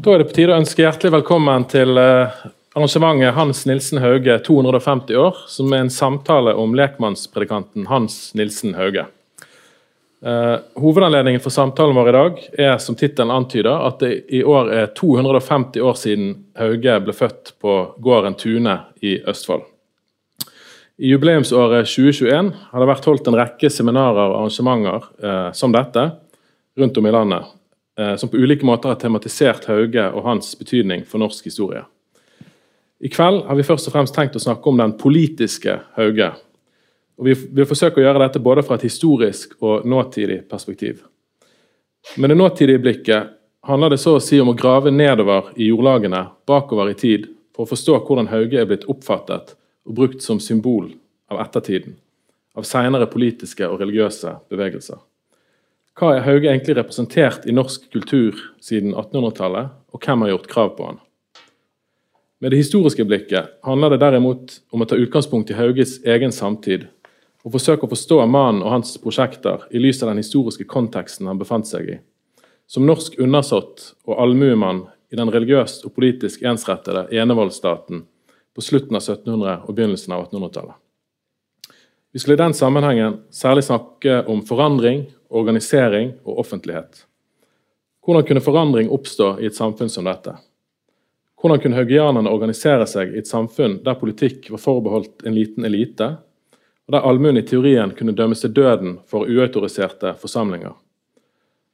[0.00, 2.36] Da er det på tide å ønske hjertelig velkommen til eh,
[2.72, 9.04] arrangementet Hans Nilsen Hauge 250 år, som er en samtale om lekmannspredikanten Hans Nilsen Hauge.
[10.24, 14.72] Uh, hovedanledningen for samtalen vår i dag er som tittelen antyder, at det i år
[14.72, 19.68] er 250 år siden Hauge ble født på gården Tune i Østfold.
[20.96, 26.08] I jubileumsåret 2021 har det vært holdt en rekke seminarer og arrangementer eh, som dette
[26.80, 27.56] rundt om i landet,
[28.16, 31.82] som på ulike måter har tematisert Hauge og hans betydning for norsk historie.
[33.00, 36.30] I kveld har vi først og fremst tenkt å snakke om den politiske Hauge
[37.20, 41.02] og Vi vil forsøke å gjøre dette både fra et historisk og nåtidig perspektiv.
[42.16, 43.34] Med det nåtidige blikket
[43.68, 47.66] handler det så å si om å grave nedover i jordlagene, bakover i tid, for
[47.66, 49.52] å forstå hvordan Hauge er blitt oppfattet
[49.84, 50.94] og brukt som symbol
[51.28, 51.98] av ettertiden,
[52.56, 54.96] av senere politiske og religiøse bevegelser.
[56.00, 60.70] Hva er Hauge egentlig representert i norsk kultur siden 1800-tallet, og hvem har gjort krav
[60.78, 61.00] på han?
[62.40, 66.86] Med det historiske blikket handler det derimot om å ta utgangspunkt i Hauges egen samtid
[67.44, 71.42] og forsøke å forstå mannen og hans prosjekter i lys av den historiske konteksten han
[71.42, 71.98] befant seg i.
[72.64, 78.06] Som norsk undersått og allmuemann i den religiøst og politisk ensrettede enevoldsstaten
[78.56, 80.80] på slutten av 1700- og begynnelsen av 1800-tallet.
[82.16, 87.04] Vi skulle i den sammenhengen særlig snakke om forandring, organisering og offentlighet.
[88.04, 90.34] Hvordan kunne forandring oppstå i et samfunn som dette?
[91.40, 96.10] Hvordan kunne haugianerne organisere seg i et samfunn der politikk var forbeholdt en liten elite,
[96.86, 100.74] og der allmuen i teorien kunne dømmes til døden for uautoriserte forsamlinger.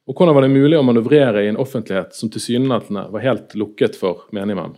[0.06, 3.96] Og hvordan var det mulig å manøvrere i en offentlighet som tilsynelatende var helt lukket
[3.98, 4.76] for menigmann?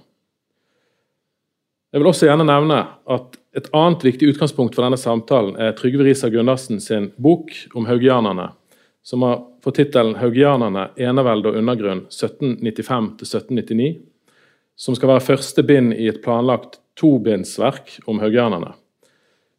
[1.92, 6.04] Jeg vil også gjerne nevne at Et annet viktig utgangspunkt for denne samtalen er Trygve
[6.06, 8.52] Risa Gundersen sin bok om haugianerne,
[9.08, 14.02] som har fått tittelen 'Haugianerne enevelde og undergrunn 1795-1799',
[14.76, 18.74] som skal være første bind i et planlagt tobindsverk om haugianerne.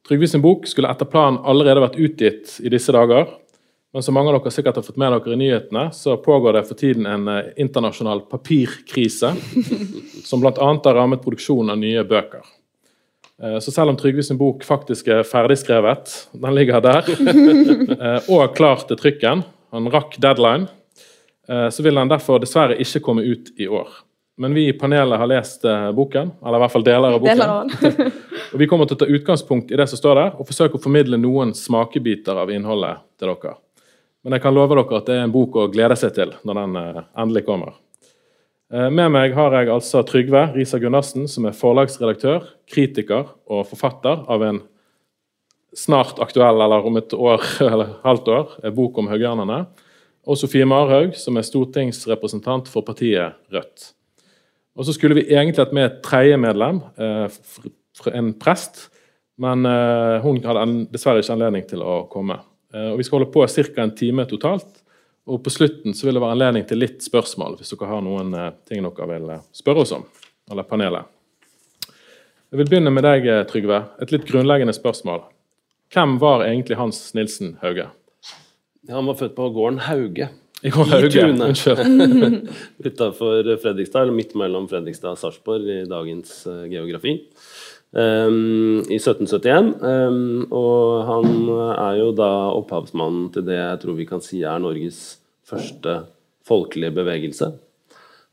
[0.05, 3.25] Trygve sin bok skulle etter planen allerede vært utgitt i disse dager.
[3.93, 6.65] Men som mange av dere sikkert har fått med dere i nyhetene, så pågår det
[6.69, 9.33] for tiden en eh, internasjonal papirkrise,
[10.29, 10.53] som bl.a.
[10.61, 12.45] har rammet produksjonen av nye bøker.
[13.43, 17.09] Eh, så selv om Trygve sin bok faktisk er ferdigskrevet, den ligger der,
[17.95, 20.69] eh, og klar til trykken, han rakk deadline,
[21.49, 23.87] så vil den derfor dessverre ikke komme ut i år.
[24.37, 25.63] Men vi i panelet har lest
[25.97, 27.41] boken, eller i hvert fall deler av boken.
[27.81, 28.11] Deler
[28.53, 30.83] Og Vi kommer til å ta utgangspunkt i det som står der, og forsøke å
[30.83, 33.55] formidle noen smakebiter av innholdet til dere.
[34.23, 36.61] Men jeg kan love dere at det er en bok å glede seg til når
[36.61, 37.77] den eh, endelig kommer.
[38.69, 44.27] Eh, med meg har jeg altså Trygve Risa Gundersen, som er forlagsredaktør, kritiker og forfatter
[44.29, 44.59] av en
[45.73, 49.63] snart aktuell, eller om et år eller halvt år, bok om haugianerne.
[50.29, 53.93] Og Sofie Marhaug, som er stortingsrepresentant for partiet Rødt.
[54.77, 57.39] Og så skulle vi egentlig hatt med et tredje medlem, eh,
[58.13, 58.85] en prest,
[59.39, 59.63] men
[60.19, 62.35] hun hadde dessverre ikke anledning til å komme.
[62.75, 63.83] Og Vi skal holde på ca.
[63.83, 64.78] en time totalt.
[65.29, 68.33] Og På slutten så vil det være anledning til litt spørsmål, hvis dere har noen
[68.33, 70.05] uh, ting dere vil spørre oss om.
[70.49, 71.05] Eller panelet.
[72.49, 73.83] Jeg vil begynne med deg, Trygve.
[74.01, 75.27] Et litt grunnleggende spørsmål.
[75.93, 77.85] Hvem var egentlig Hans Nilsen Hauge?
[78.89, 80.31] Han var født på gården Hauge.
[80.63, 81.45] I, gården Hauge, Tune.
[81.51, 82.49] Unnskyld.
[82.89, 86.41] Utafor Fredrikstad, eller midt mellom Fredrikstad og Sarpsborg i dagens
[86.71, 87.19] geografi.
[87.89, 89.71] Um, i 1771.
[89.81, 91.31] Um, og han
[91.73, 95.17] er jo da opphavsmannen til det jeg tror vi kan si er Norges
[95.49, 96.03] første
[96.45, 97.49] folkelige bevegelse.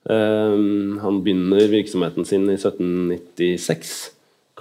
[0.04, 3.96] Um, han begynner virksomheten sin i 1796.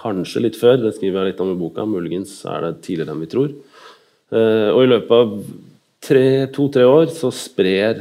[0.00, 1.84] Kanskje litt før, det skriver jeg litt om i boka.
[1.88, 3.52] Muligens er det tidligere enn vi tror.
[4.32, 5.38] Uh, og i løpet av
[6.56, 8.00] to-tre år så sprer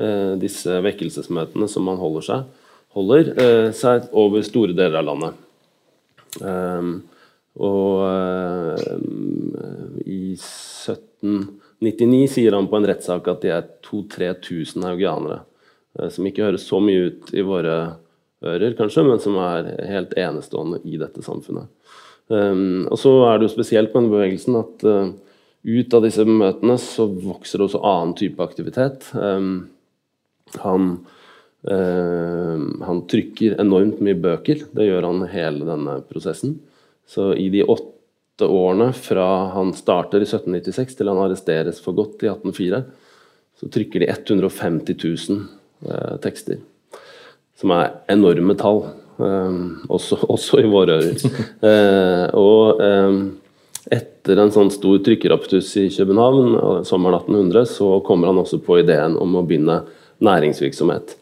[0.00, 2.50] uh, disse vekkelsesmøtene som han holder seg,
[2.96, 5.41] holder uh, seg over store deler av landet.
[6.40, 6.92] Um,
[7.60, 9.52] og um,
[10.00, 15.42] i 1799 sier han på en rettssak at de er 2000-3000 haugianere.
[15.98, 17.76] Uh, som ikke høres så mye ut i våre
[18.42, 21.68] ører, kanskje, men som er helt enestående i dette samfunnet.
[22.32, 25.10] Um, og så er det jo spesielt med denne bevegelsen at uh,
[25.62, 29.12] ut av disse møtene så vokser det også annen type aktivitet.
[29.12, 31.21] han Eh,
[31.62, 34.64] han trykker enormt mye bøker.
[34.74, 36.56] Det gjør han hele denne prosessen.
[37.06, 42.24] Så i de åtte årene fra han starter i 1796 til han arresteres for godt
[42.24, 42.82] i 1804,
[43.60, 44.98] så trykker de 150
[45.30, 45.44] 000
[45.86, 46.58] eh, tekster.
[47.58, 48.82] Som er enorme tall.
[49.22, 51.22] Eh, også, også, i våre ører.
[51.68, 53.16] Eh, og eh,
[53.92, 59.18] etter en sånn stor trykkeraptus i København sommeren 1800, så kommer han også på ideen
[59.20, 59.82] om å begynne
[60.22, 61.16] næringsvirksomhet.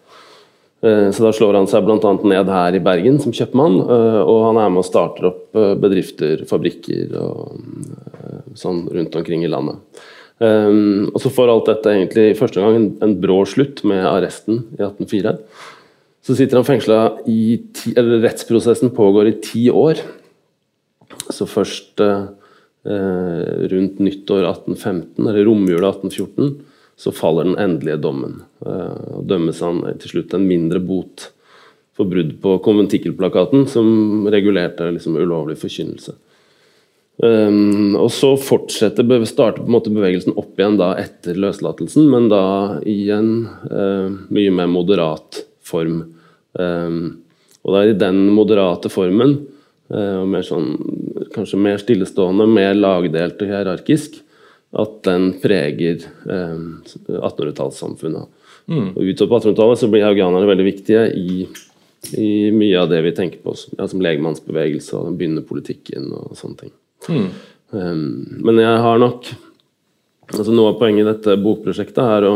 [0.81, 2.13] Så da slår han seg bl.a.
[2.25, 7.13] ned her i Bergen som kjøpmann, og han er med og starter opp bedrifter, fabrikker
[7.21, 9.77] og sånn rundt omkring i landet.
[10.41, 14.81] Og så får alt dette egentlig i første gang en brå slutt med arresten i
[14.81, 15.37] 1804.
[16.21, 16.99] Så sitter han fengsla
[17.31, 20.03] i ti, eller Rettsprosessen pågår i ti år.
[21.33, 22.27] Så først eh,
[23.73, 26.53] rundt nyttår 1815, eller romjula 1814,
[27.01, 28.43] så faller den endelige dommen.
[28.61, 31.31] Uh, og dømmes han til slutt en mindre bot
[31.97, 36.15] for brudd på konventikkelplakaten, som regulerte liksom, ulovlig forkynnelse.
[37.21, 42.31] Um, og så fortsetter, starter på en måte bevegelsen opp igjen da etter løslatelsen, men
[42.33, 42.45] da
[42.89, 43.35] i en
[43.69, 46.03] uh, mye mer moderat form.
[46.57, 47.21] Um,
[47.61, 49.37] og det er i den moderate formen,
[49.93, 50.73] uh, mer sånn,
[51.35, 54.23] kanskje mer stillestående, mer lagdelt og hierarkisk,
[54.71, 56.61] at den preger eh,
[57.19, 58.29] 1800-tallssamfunnet.
[58.71, 58.93] Mm.
[58.95, 61.47] Og Utover på 1800-tallet så blir haugianerne veldig viktige i,
[62.15, 66.37] i, mye av det vi tenker på ja, som legemannsbevegelse og den begynnende politikken og
[66.39, 66.75] sånne ting.
[67.11, 67.31] Mm.
[67.75, 68.11] Um,
[68.47, 69.33] men jeg har nok
[70.31, 72.35] altså Noe av poenget i dette bokprosjektet er å,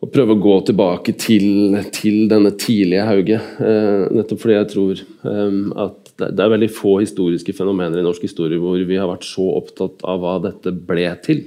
[0.00, 3.40] å prøve å gå tilbake til, til denne tidlige Hauge.
[3.60, 8.24] Uh, nettopp fordi jeg tror um, at det, er veldig få historiske fenomener i norsk
[8.26, 11.46] historie hvor vi har vært så opptatt av hva dette ble til,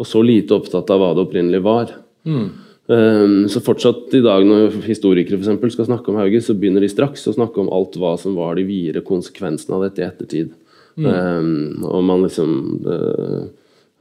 [0.00, 1.94] og så lite opptatt av hva det opprinnelig var.
[2.24, 2.48] Mm.
[2.90, 6.82] Um, så fortsatt i dag når historikere for eksempel, skal snakke om Hauge, så begynner
[6.82, 10.08] de straks å snakke om alt hva som var de videre konsekvensene av dette i
[10.08, 10.50] ettertid.
[10.98, 11.06] Mm.
[11.06, 12.56] Um, og man liksom
[12.88, 13.44] uh,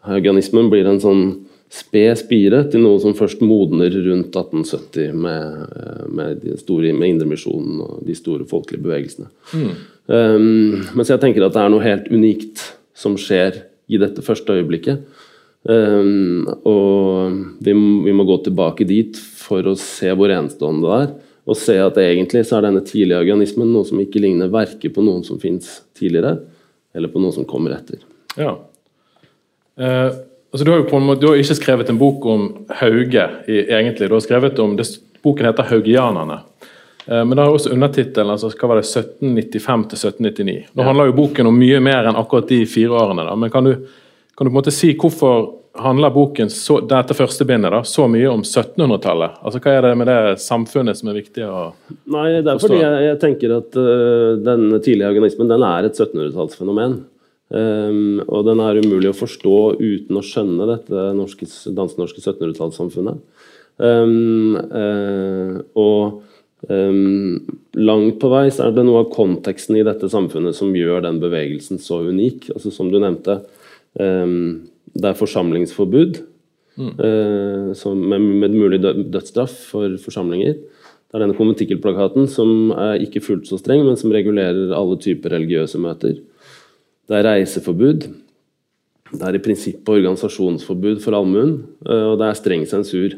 [0.09, 1.23] Haugianismen blir en sånn
[1.69, 7.81] sped spire til noe som først modner rundt 1870 med, eh, med, store, med Indremisjonen
[7.85, 9.29] og de store folkelige bevegelsene.
[9.53, 9.73] Mm.
[10.09, 12.63] Um, mens jeg tenker at det er noe helt unikt
[12.97, 15.03] som skjer i dette første øyeblikket.
[15.69, 21.11] Um, og vi, vi, må gå tilbake dit for å se hvor enestående det er.
[21.49, 25.05] Og se at egentlig så er denne tidlige organismen noe som ikke ligner verket på
[25.05, 26.35] noen som fins tidligere,
[26.97, 28.01] eller på noen som kommer etter.
[28.37, 28.55] Ja.
[29.79, 30.19] Eh,
[30.51, 32.49] altså du, har jo på en måte, du har ikke skrevet en bok om
[32.81, 34.09] Hauge, i, egentlig.
[34.09, 34.87] Du har skrevet om, det,
[35.23, 36.39] Boken heter 'Haugianerne'.
[37.05, 40.57] Eh, men det har også undertittelen altså, hva var det, 1795 til 1799.
[40.77, 43.25] Nå handler jo boken om mye mer enn akkurat de fire årene.
[43.25, 43.35] Da.
[43.35, 43.73] Men kan du,
[44.37, 48.07] kan du på en måte si hvorfor handler boken så, dette første bindet da, så
[48.11, 49.39] mye om 1700-tallet?
[49.41, 51.99] Altså, Hva er det med det samfunnet som er viktig å forstå?
[52.15, 55.97] Nei, Det er fordi jeg, jeg tenker at uh, den tidlige organismen den er et
[55.97, 56.99] 1700-tallsfenomen.
[57.49, 61.05] Um, og den er umulig å forstå uten å skjønne dette
[61.73, 63.21] dansk-norske 1700-tallssamfunnet.
[63.79, 67.39] Um, uh, og um,
[67.79, 71.21] langt på vei så er det noe av konteksten i dette samfunnet som gjør den
[71.23, 72.51] bevegelsen så unik.
[72.55, 73.41] Altså Som du nevnte.
[74.93, 76.19] Det er forsamlingsforbud
[76.79, 76.91] mm.
[77.03, 80.57] eh, med, med, mulig dødsstraff for forsamlinger.
[81.09, 85.33] Det er denne konventikkelplakaten som er ikke fullt så streng, men som regulerer alle typer
[85.33, 86.19] religiøse møter.
[87.09, 88.05] Det er reiseforbud.
[89.09, 91.55] Det er i prinsippet organisasjonsforbud for allmuen,
[91.87, 93.15] eh, og det er streng sensur.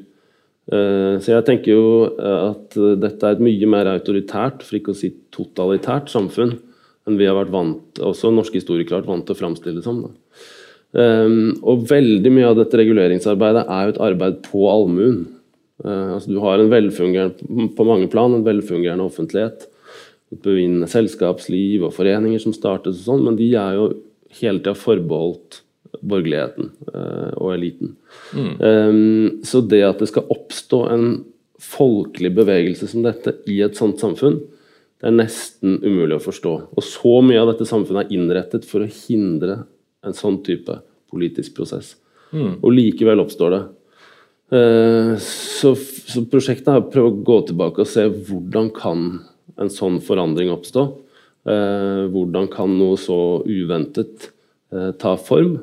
[0.72, 1.84] Eh, så jeg tenker jo
[2.16, 6.56] at dette er et mye mer autoritært, for ikke å si totalitært, samfunn
[7.10, 9.84] enn vi har vært vant, også norske historikere har vært vant til å framstille det
[9.88, 10.04] som.
[10.94, 15.24] Og veldig mye av dette reguleringsarbeidet er jo et arbeid på allmuen.
[15.82, 19.66] Altså du har en velfungerende på mange plan, en velfungerende offentlighet.
[20.32, 23.90] Et bevinnende selskapsliv og foreninger som startes og sånn, men de er jo
[24.40, 25.62] hele tida forbeholdt
[26.00, 27.96] borgerligheten uh, og eliten.
[28.32, 28.54] Mm.
[28.64, 31.10] Um, så det at det skal oppstå en
[31.62, 34.40] folkelig bevegelse som dette i et sånt samfunn,
[35.02, 36.54] det er nesten umulig å forstå.
[36.78, 39.64] Og så mye av dette samfunnet er innrettet for å hindre
[40.06, 40.78] en sånn type
[41.12, 41.96] politisk prosess.
[42.32, 42.60] Mm.
[42.62, 43.62] Og likevel oppstår det.
[44.52, 49.06] Eh, så, så, prosjektet har prøvd å gå tilbake og se hvordan kan
[49.60, 50.86] en sånn forandring oppstå.
[51.50, 54.30] Eh, hvordan kan noe så uventet
[54.74, 55.60] eh, ta form.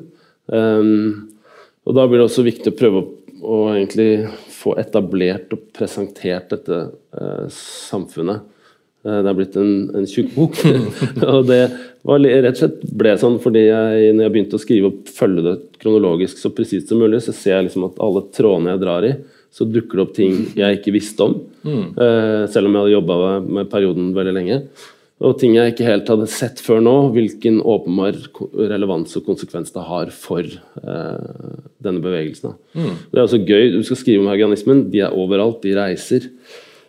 [0.49, 3.01] og da blir det også viktig å prøve
[3.39, 6.79] å, egentlig få etablert og presentert dette
[7.53, 8.47] samfunnet
[9.05, 10.59] Eh, det er blitt en, en tjukk bok.
[11.33, 11.61] og det
[12.07, 15.45] var rett og slett ble sånn fordi jeg, når jeg begynte å skrive og følge
[15.45, 19.07] det kronologisk så presist som mulig, så ser jeg liksom at alle trådene jeg drar
[19.07, 19.13] i,
[19.51, 21.35] så dukker det opp ting jeg ikke visste om.
[21.65, 21.83] Mm.
[21.97, 24.61] Uh, selv om jeg hadde jobba med, perioden veldig lenge.
[25.19, 28.15] Og ting jeg ikke helt hadde sett før nå, hvilken åpenbar
[28.71, 32.55] relevans og konsekvens det har for uh, denne bevegelsen.
[32.77, 32.95] Mm.
[33.09, 33.73] Det er også gøy.
[33.73, 34.85] Du skal skrive om haugianismen.
[34.93, 35.59] De er overalt.
[35.65, 36.29] De reiser.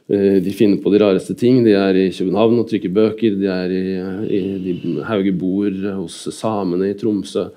[0.06, 1.64] Uh, de finner på de rareste ting.
[1.66, 3.34] De er i København og trykker bøker.
[3.40, 3.84] De er i,
[4.30, 7.48] i de Hauge bor hos samene i Tromsø.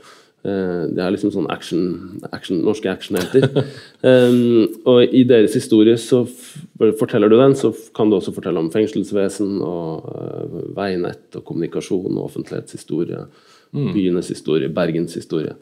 [0.44, 1.84] Eh, det er liksom sånn action,
[2.36, 3.46] action norske actionhelter.
[4.10, 6.26] um, og i deres historie, så
[7.00, 12.18] forteller du den, så kan du også fortelle om fengselsvesen og uh, veinett og kommunikasjon
[12.18, 13.24] og offentlighetshistorie.
[13.74, 13.94] Mm.
[13.96, 15.56] Byenes historie, Bergens historie.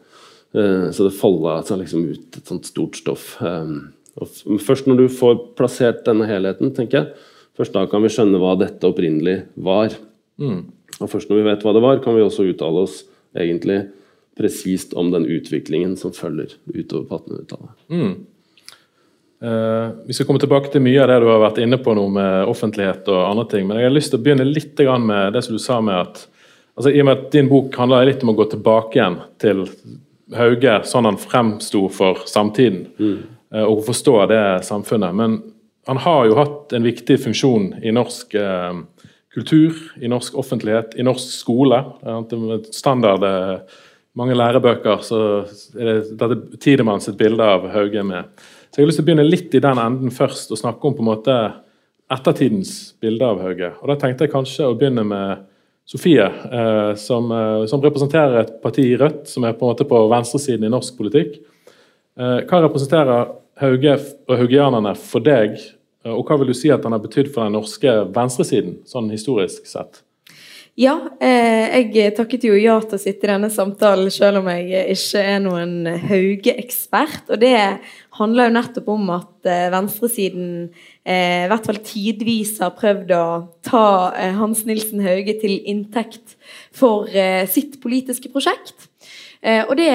[0.50, 3.36] Uh, så det faller seg liksom ut et sånt stort stoff.
[3.38, 8.10] Um, og først når du får plassert denne helheten, tenker jeg, først da kan vi
[8.12, 9.94] skjønne hva dette opprinnelig var.
[10.42, 10.64] Mm.
[10.98, 13.04] Og først når vi vet hva det var, kan vi også uttale oss
[13.38, 13.84] egentlig
[14.38, 17.74] presist om den utviklingen som følger utover på 1800-tallet.
[17.88, 18.14] Mm.
[19.42, 22.04] Eh, vi skal komme tilbake til mye av det du har vært inne på nå
[22.14, 25.42] med offentlighet og andre ting, men jeg har lyst til å begynne litt med det
[25.42, 26.22] som du sa med at
[26.76, 29.64] altså, I og med at din bok handler litt om å gå tilbake igjen til
[30.38, 33.18] Hauge sånn han fremsto for samtiden, mm.
[33.54, 35.18] eh, og forstå det samfunnet.
[35.18, 35.40] Men
[35.90, 38.78] han har jo hatt en viktig funksjon i norsk eh,
[39.34, 41.82] kultur, i norsk offentlighet, i norsk skole.
[42.70, 43.26] Standard
[44.18, 45.20] mange lærebøker så
[45.76, 48.28] er det dette Tidemann sitt bilde av Hauge med.
[48.68, 50.96] Så Jeg har lyst til å begynne litt i den enden først og snakke om
[50.96, 51.36] på en måte
[52.12, 53.72] ettertidens bilde av Hauge.
[53.80, 55.48] Og Da tenkte jeg kanskje å begynne med
[55.84, 59.88] Sofie, eh, som, eh, som, representerer et parti i Rødt, som er på en måte
[59.88, 61.40] på venstresiden i norsk politikk.
[62.16, 65.58] Eh, hva representerer Hauge og haugianerne for deg,
[66.04, 69.66] og hva vil du si at han har betydd for den norske venstresiden, sånn historisk
[69.66, 70.02] sett?
[70.80, 74.86] Ja, eh, jeg takket jo ja til å sitte i denne samtalen, selv om jeg
[74.94, 75.74] ikke er noen
[76.08, 77.28] Hauge-ekspert.
[77.28, 77.58] Og det
[78.16, 80.70] handler jo nettopp om at eh, venstresiden
[81.04, 83.26] eh, i hvert fall tidvis har prøvd å
[83.68, 83.84] ta
[84.38, 86.38] Hans Nilsen Hauge til inntekt
[86.72, 87.04] for
[87.52, 88.88] sitt politiske prosjekt.
[89.42, 89.88] Eh, og det,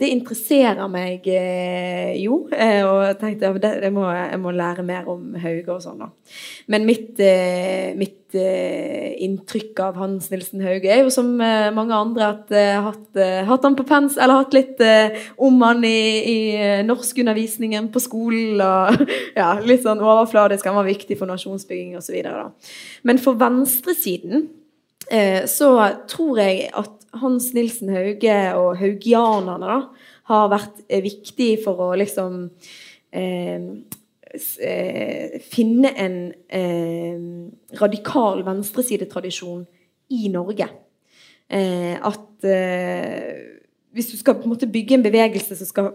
[0.00, 2.46] det, interesserer meg eh, jo.
[2.48, 6.00] Eh, og jeg tenkte at jeg, må, jeg må lære mer om Hauge og sånn.
[6.00, 6.08] da.
[6.72, 7.20] Men mitt,
[8.00, 13.20] mitt inntrykk av Hans Nilsen Hauge er jo som mange andre at jeg har hatt,
[13.50, 14.80] hatt han på pens, eller hatt litt
[15.36, 16.00] om han i,
[16.32, 16.38] i
[16.88, 18.58] norskundervisningen på skolen.
[18.64, 19.04] og
[19.38, 20.66] ja, Litt sånn overfladisk.
[20.66, 22.16] Han var viktig for nasjonsbygging osv.
[23.06, 24.48] Men for venstresiden
[25.52, 25.70] så
[26.08, 29.78] tror jeg at hans Nilsen Hauge og haugianerne da,
[30.30, 32.38] har vært eh, viktig for å liksom
[33.14, 33.66] eh,
[34.64, 36.18] eh, finne en
[36.48, 37.24] eh,
[37.80, 39.64] radikal venstresidetradisjon
[40.14, 40.68] i Norge.
[41.52, 43.42] Eh, at eh,
[43.94, 45.92] hvis du skal på en måte bygge en bevegelse som skal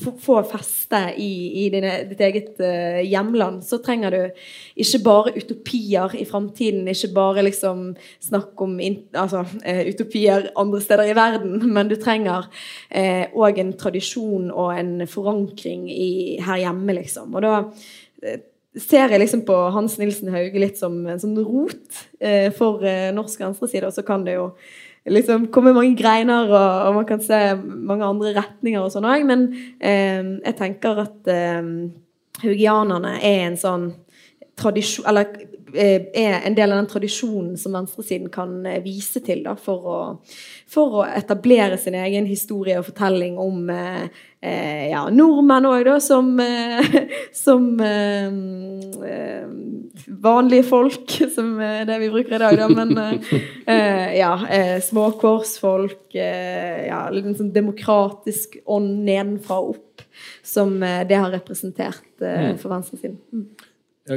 [0.00, 1.30] få feste i,
[1.62, 4.42] i dine, ditt eget uh, hjemland, så trenger du
[4.80, 7.84] ikke bare utopier i framtiden, ikke bare liksom
[8.24, 12.48] snakk om in, altså, uh, utopier andre steder i verden, men du trenger
[12.90, 17.34] òg uh, en tradisjon og en forankring i, her hjemme, liksom.
[17.36, 17.54] Og da
[18.80, 22.04] ser jeg liksom på Hans Nilsen Hauge litt som en sånn rot
[22.54, 22.84] for
[23.16, 24.52] norsk venstreside, og så kan det jo
[25.10, 29.26] liksom kommer mange greiner, og, og, man kan se mange andre retninger og sånn òg.
[29.28, 29.48] Men
[29.78, 31.72] eh, jeg tenker at eh,
[32.44, 33.90] haugianerne er en sånn
[34.60, 35.28] tradisjon Eller
[35.72, 39.86] eh, er en del av den tradisjonen som venstresiden kan eh, vise til da, for,
[39.86, 40.00] å,
[40.68, 45.98] for å etablere sin egen historie og fortelling om eh, eh, ja, nordmenn òg, da,
[46.02, 46.96] som, eh,
[47.36, 48.30] som eh,
[50.20, 52.68] vanlige folk, som er det vi bruker i dag, da.
[52.72, 53.20] Men
[54.16, 54.32] ja,
[54.84, 60.04] småkårsfolk, ja, en sånn demokratisk ånd nedenfra og opp,
[60.44, 62.56] som det har representert mm.
[62.60, 63.18] for venstresiden.
[63.32, 63.48] Mm.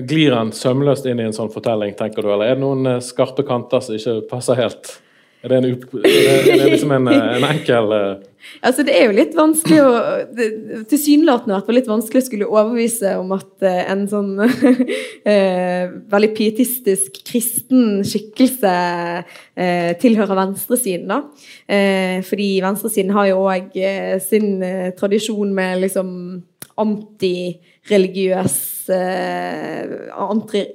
[0.10, 3.46] Glir han sømløst inn i en sånn fortelling, tenker du, eller er det noen skarpe
[3.46, 4.96] kanter som ikke passer helt?
[5.44, 5.66] Er det, en,
[6.08, 7.92] er det liksom en, en enkel.
[8.62, 9.92] Altså, det er jo litt vanskelig å
[10.90, 15.84] Tilsynelatende vært litt vanskelig å skulle overbevise om at uh, en sånn uh,
[16.14, 18.74] veldig pietistisk kristen skikkelse
[20.02, 21.20] tilhører venstresiden, da.
[22.26, 23.76] fordi venstresiden har jo òg
[24.26, 24.48] sin
[24.98, 26.10] tradisjon med liksom
[27.84, 29.90] antireligiøs eh,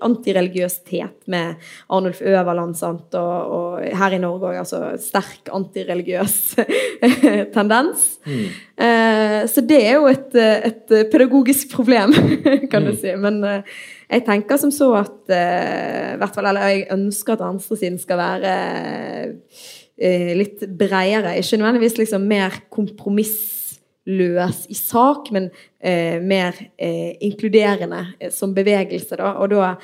[0.04, 1.54] antireligiøsitet med
[1.88, 3.14] Arnulf Øverland sant?
[3.14, 6.56] Og, og her i Norge òg, altså sterk antireligiøs
[7.56, 8.18] tendens.
[8.26, 8.44] Mm.
[8.84, 12.12] Eh, så det er jo et, et pedagogisk problem,
[12.70, 13.00] kan du mm.
[13.00, 13.16] si.
[13.16, 13.62] Men eh,
[14.10, 18.56] jeg tenker som så at eh, hvert fall, eller jeg ønsker at venstresiden skal være
[19.96, 21.38] eh, litt bredere.
[21.40, 23.58] Ikke nødvendigvis liksom mer kompromiss
[24.08, 25.50] løs i sak, men
[25.80, 29.18] eh, mer eh, inkluderende eh, som bevegelse.
[29.20, 29.34] Da.
[29.42, 29.74] Og da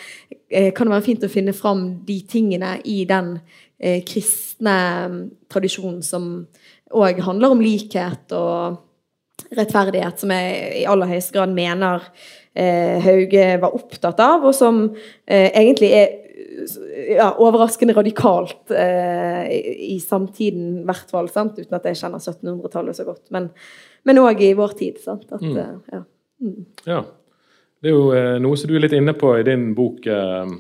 [0.49, 3.37] eh, kan det være fint å finne fram de tingene i den
[3.78, 4.78] eh, kristne
[5.11, 5.21] mm,
[5.52, 6.33] tradisjonen som
[6.95, 8.81] òg handler om likhet og
[9.54, 12.04] rettferdighet som jeg i aller høyeste grad mener
[12.54, 14.87] eh, Hauge var opptatt av, og som
[15.26, 16.21] egentlig er
[17.14, 21.28] ja, overraskende radikalt eh, i, i, samtiden, i hvert fall.
[21.28, 23.25] Uten at jeg kjenner 1700-tallet så godt.
[23.35, 23.50] Men
[24.12, 24.99] òg i vår tid.
[25.02, 25.26] Sant?
[25.30, 25.56] At, mm.
[25.56, 26.02] Eh, ja.
[26.40, 26.64] Mm.
[26.84, 27.04] ja.
[27.80, 30.06] Det er jo eh, noe som du er litt inne på i din bok.
[30.06, 30.52] Eh,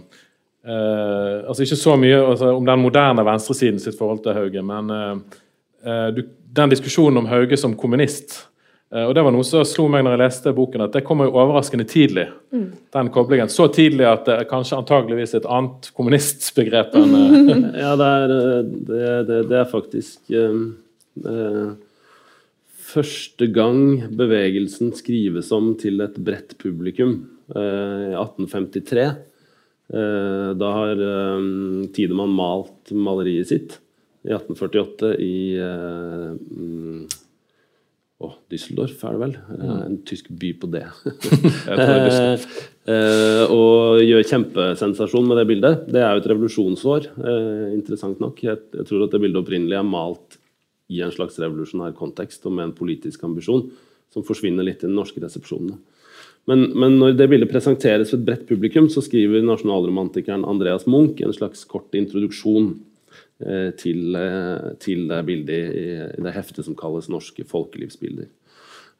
[0.64, 4.90] eh altså Ikke så mye altså, om den moderne venstresiden sitt forhold til Hauge, men
[4.90, 6.24] eh, du,
[6.56, 8.46] den diskusjonen om Hauge som kommunist
[8.94, 11.26] Eh, og Det var noe som slo meg når jeg leste boken, at det kommer
[11.26, 12.28] jo overraskende tidlig.
[12.54, 12.70] Mm.
[12.94, 13.48] den koblingen.
[13.50, 18.34] Så tidlig at det er kanskje antageligvis et annet kommunistbegrep enn eh, Ja, det er,
[18.90, 21.72] det, det, det er faktisk eh,
[22.94, 27.16] første gang bevegelsen skrives om til et bredt publikum.
[27.54, 29.06] Eh, I 1853.
[29.94, 31.04] Eh, da har
[31.94, 33.78] Tidemann malt maleriet sitt.
[34.24, 35.34] I 1848 i
[38.24, 39.32] å, oh, Düsseldorf er det vel?
[39.50, 39.72] Mm.
[39.84, 40.84] En tysk by på det.
[42.94, 45.82] eh, og gjør kjempesensasjon med det bildet.
[45.90, 48.40] Det er jo et revolusjonsår, eh, interessant nok.
[48.46, 50.38] Jeg, jeg, tror at det bildet opprinnelig er malt
[50.92, 53.68] i en slags revolusjonær kontekst og med en politisk ambisjon
[54.12, 55.78] som forsvinner litt i den norske resepsjonen.
[56.44, 61.22] Men, men, når det bildet presenteres for et bredt publikum, så skriver nasjonalromantikeren Andreas Munch
[61.24, 62.74] en slags kort introduksjon
[63.42, 65.86] Eh, til, eh, til, det bildet i,
[66.22, 68.30] det heftet som kalles 'Norske folkelivsbilder'.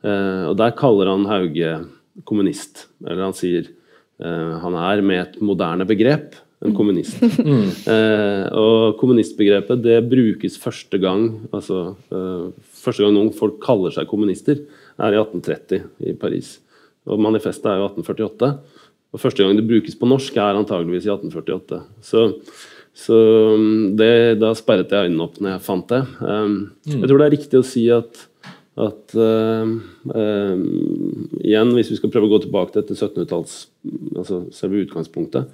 [0.02, 1.86] Eh, og Der kaller han Hauge
[2.24, 2.88] kommunist.
[3.06, 3.68] Eller han sier
[4.16, 7.20] han er med et moderne begrep en kommunist.
[7.44, 7.66] Mm.
[7.94, 12.46] Eh, og kommunistbegrepet det brukes første gang altså eh,
[12.84, 14.61] Første gang noen folk kaller seg kommunister,
[15.00, 16.58] er i 1830 i Paris.
[17.08, 18.50] Og Manifestet er jo 1848.
[19.14, 21.80] Og første gang det brukes på norsk, er antageligvis i 1848.
[22.04, 22.26] Så
[22.94, 23.16] så
[23.58, 26.00] um, det, da sperret jeg øynene opp når jeg fant det.
[26.23, 26.52] Um,
[26.87, 27.00] mm.
[27.00, 28.20] Jeg tror det er riktig å si at,
[28.78, 29.73] at uh,
[30.14, 30.61] uh,
[31.42, 33.56] Igjen, hvis vi skal prøve å gå tilbake til 1700-talls
[34.14, 35.50] altså selve utgangspunktet,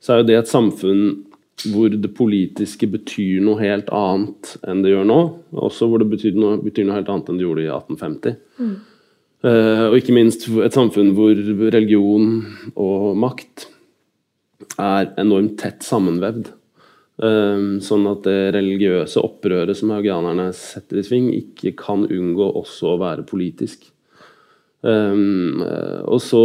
[0.00, 1.06] så er jo det et samfunn
[1.72, 5.20] hvor det politiske betyr noe helt annet enn det gjør nå.
[5.56, 8.36] Også hvor det betyr noe, betyr noe helt annet enn det gjorde i 1850.
[8.60, 8.76] Mm.
[9.46, 11.32] Uh, og ikke minst et samfunn hvor
[11.72, 12.30] religion
[12.72, 13.68] og makt
[14.80, 16.52] er enormt tett sammenvevd.
[17.16, 22.92] Um, sånn at det religiøse opprøret som haugianerne setter i sving, ikke kan unngå også
[22.92, 23.86] å være politisk.
[24.84, 25.62] Um,
[26.04, 26.42] og så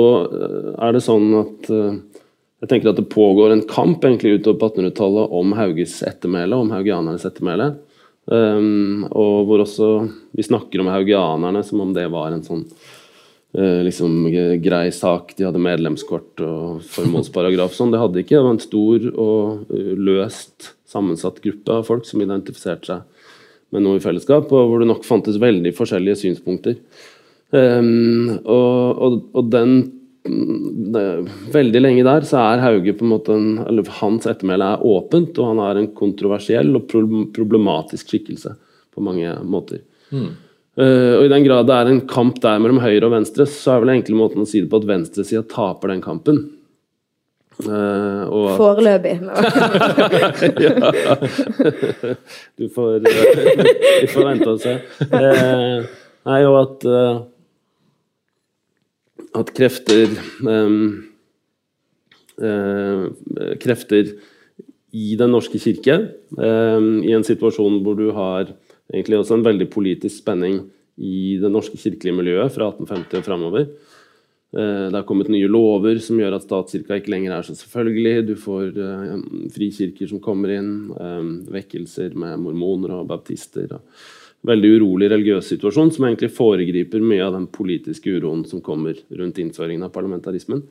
[0.80, 1.99] er det sånn at uh,
[2.62, 6.69] jeg tenker at det pågår en kamp egentlig utover på 1800-tallet om Hauges ettermæle, om
[6.69, 7.71] haugianernes ettermæle.
[8.30, 9.88] Um, og hvor også
[10.38, 12.62] vi snakker om haugianerne som om det var en sånn
[13.58, 14.28] uh, liksom
[14.62, 15.34] grei sak.
[15.39, 17.74] De hadde medlemskort og formålsparagraf.
[17.74, 18.38] Sånn, det hadde ikke.
[18.38, 23.34] Det var en stor og uh, løst sammensatt gruppe av folk som identifiserte seg
[23.71, 26.78] med noe i fellesskap, og hvor det nok fantes veldig forskjellige synspunkter.
[27.52, 29.80] Um, og, og, og, den
[30.23, 31.03] det,
[31.53, 35.34] Veldig lenge der så er Hauge på en måte en, eller Hans ettermæle er åpent,
[35.41, 38.53] og han er en kontroversiell og problematisk skikkelse
[38.91, 39.81] på mange måter.
[40.12, 40.31] Mm.
[40.79, 43.75] Uh, og I den grad det er en kamp der mellom høyre og venstre, så
[43.75, 46.43] er vel enkle måten å si det på at venstresida taper den kampen.
[47.62, 49.17] Uh, Foreløpig.
[50.65, 50.93] ja.
[52.57, 54.77] Du får, uh, får vente og se.
[55.12, 55.84] Uh,
[56.29, 56.88] nei, og at
[59.38, 60.12] at krefter
[60.44, 61.08] um,
[63.62, 64.08] Krefter
[64.98, 65.94] i Den norske kirke,
[66.39, 68.50] um, i en situasjon hvor du har
[68.91, 70.63] egentlig også en veldig politisk spenning
[70.98, 73.67] i det norske kirkelige miljøet fra 1850 og framover,
[74.54, 78.26] Eh, det har kommet nye lover som gjør at statskirka ikke lenger er så selvfølgelig.
[78.28, 79.13] Du får uh,
[79.56, 80.74] frikirker som kommer inn,
[81.52, 83.78] vekkelser med mormoner og baptister.
[83.78, 88.97] Og veldig urolig religiøs situasjon som egentlig foregriper mye av den politiske uroen som kommer
[89.19, 90.63] rundt innføringen av parlamentarismen.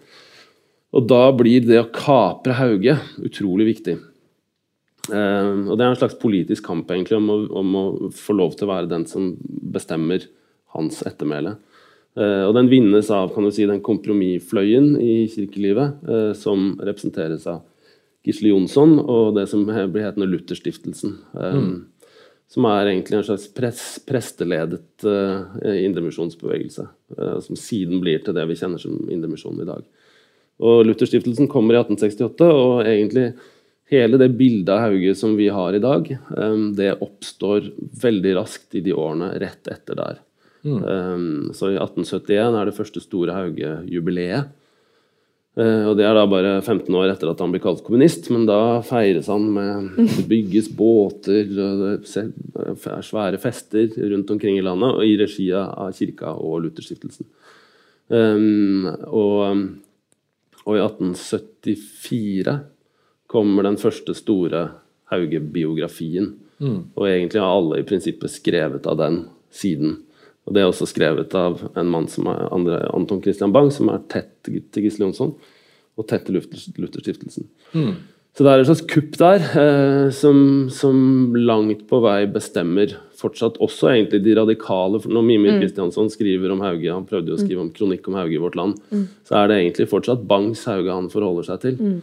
[0.90, 3.96] Og da blir det å kapre Hauge utrolig viktig.
[5.11, 8.59] Um, og det er en slags politisk kamp egentlig om å, om å få lov
[8.59, 9.33] til å være den som
[9.74, 10.26] bestemmer
[10.74, 11.56] hans ettermæle.
[12.18, 17.46] Eh, og den vinnes av kan du si, den kompromissfløyen i kirkelivet, eh, som representeres
[17.50, 17.62] av
[18.26, 21.16] Gisle Jonsson og det som blir hetende Lutherstiftelsen.
[21.38, 21.76] Eh, mm.
[22.50, 26.86] Som er egentlig en slags pres, presteledet uh, indremisjonsbevegelse.
[27.14, 29.84] Uh, som siden blir til det vi kjenner som indremisjonen i dag.
[30.60, 33.30] Og Lutherstiftelsen kommer i 1868, og egentlig
[33.90, 37.70] hele det bildet av Hauge som vi har i dag, um, det oppstår
[38.02, 40.20] veldig raskt i de årene rett etter der.
[40.66, 40.82] Mm.
[40.84, 44.50] Um, så i 1871 er det første store Hauge-jubileet.
[45.58, 48.46] Eh, og Det er da bare 15 år etter at han blir kalt kommunist, men
[48.46, 54.64] da feires han med Det bygges båter, og det er svære fester rundt omkring i
[54.64, 57.26] landet, og i regi av kirka og Lutherstiftelsen.
[58.10, 59.58] Um, og,
[60.64, 62.56] og, i 1874
[63.30, 64.64] kommer den første store
[65.10, 66.32] Hauge-biografien.
[66.58, 66.80] Mm.
[66.98, 69.20] Og egentlig har alle i prinsippet skrevet av den
[69.54, 70.00] siden.
[70.50, 73.86] Og Det er også skrevet av en mann som er andre, Anton Christian Bang, som
[73.92, 75.36] er tett til Gisle Jonsson,
[75.94, 77.46] og tett til Lutherstiftelsen.
[77.70, 77.92] Mm.
[78.34, 80.98] Så det er et slags kupp der eh, som, som,
[81.38, 85.58] langt på vei bestemmer fortsatt også egentlig de radikale Når Mimir mm.
[85.64, 88.58] Kristiansson skriver om Hauge, han prøvde jo å skrive om kronikk om Hauge i Vårt
[88.58, 89.04] Land, mm.
[89.26, 91.78] så er det egentlig fortsatt Bangs Hauge han forholder seg til.
[91.78, 92.00] Mm.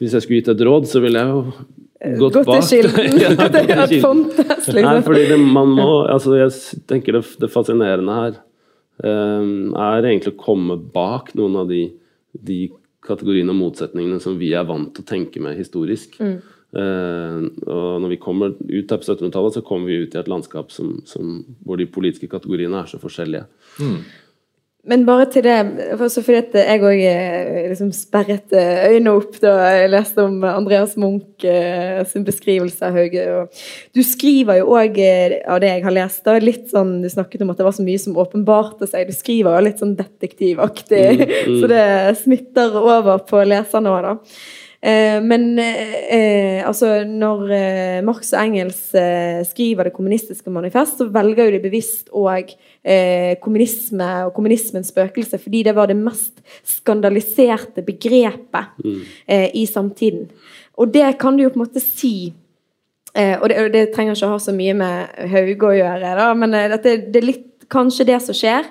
[0.00, 2.64] Hvis jeg skulle gitt et råd, så ville jeg jo gått, gått bak.
[2.64, 3.20] i kilden.
[3.68, 4.88] ja, til Fontes, liksom.
[4.88, 8.34] Nei, fordi det, man må, altså jeg tenker det, det fascinerende her
[9.04, 11.86] um, er egentlig å komme bak noen av de,
[12.36, 12.66] de,
[13.06, 16.16] kategoriene og motsetningene som vi er vant til å tenke med historisk.
[16.18, 16.36] Mm.
[16.76, 20.30] Uh, og når vi kommer ut her på 1700-tallet, så kommer vi ut i et
[20.30, 23.46] landskap som, som, hvor de politiske kategoriene er så forskjellige.
[23.78, 24.00] Mm.
[24.86, 25.54] Men bare til det,
[25.98, 30.94] også fordi jeg òg eh, liksom sperret eh, øynene opp da jeg leste om Andreas
[31.00, 33.24] Munch eh, sin beskrivelse av Hauge.
[33.96, 35.00] du skriver jo òg,
[35.46, 37.86] av det jeg har lest, da, litt sånn Du snakket om at det var så
[37.86, 39.10] mye som åpenbarte seg.
[39.10, 41.56] Du skriver jo litt sånn detektivaktig, mm, mm.
[41.60, 41.88] så det
[42.22, 44.14] smitter over på leserne òg, da.
[44.86, 51.08] Eh, men eh, altså når eh, Marx og Engels eh, skriver det kommunistiske manifest, så
[51.10, 56.38] velger jo de bevisst òg eh, kommunisme og kommunismens spøkelse, fordi det var det mest
[56.76, 59.00] skandaliserte begrepet mm.
[59.26, 60.28] Eh, i samtiden.
[60.78, 62.32] Og det kan du jo på en måte si
[63.16, 66.52] og det, det, trenger ikke å ha så mye med Hauge å gjøre, da, men
[66.52, 68.68] dette, det er litt, kanskje det som skjer.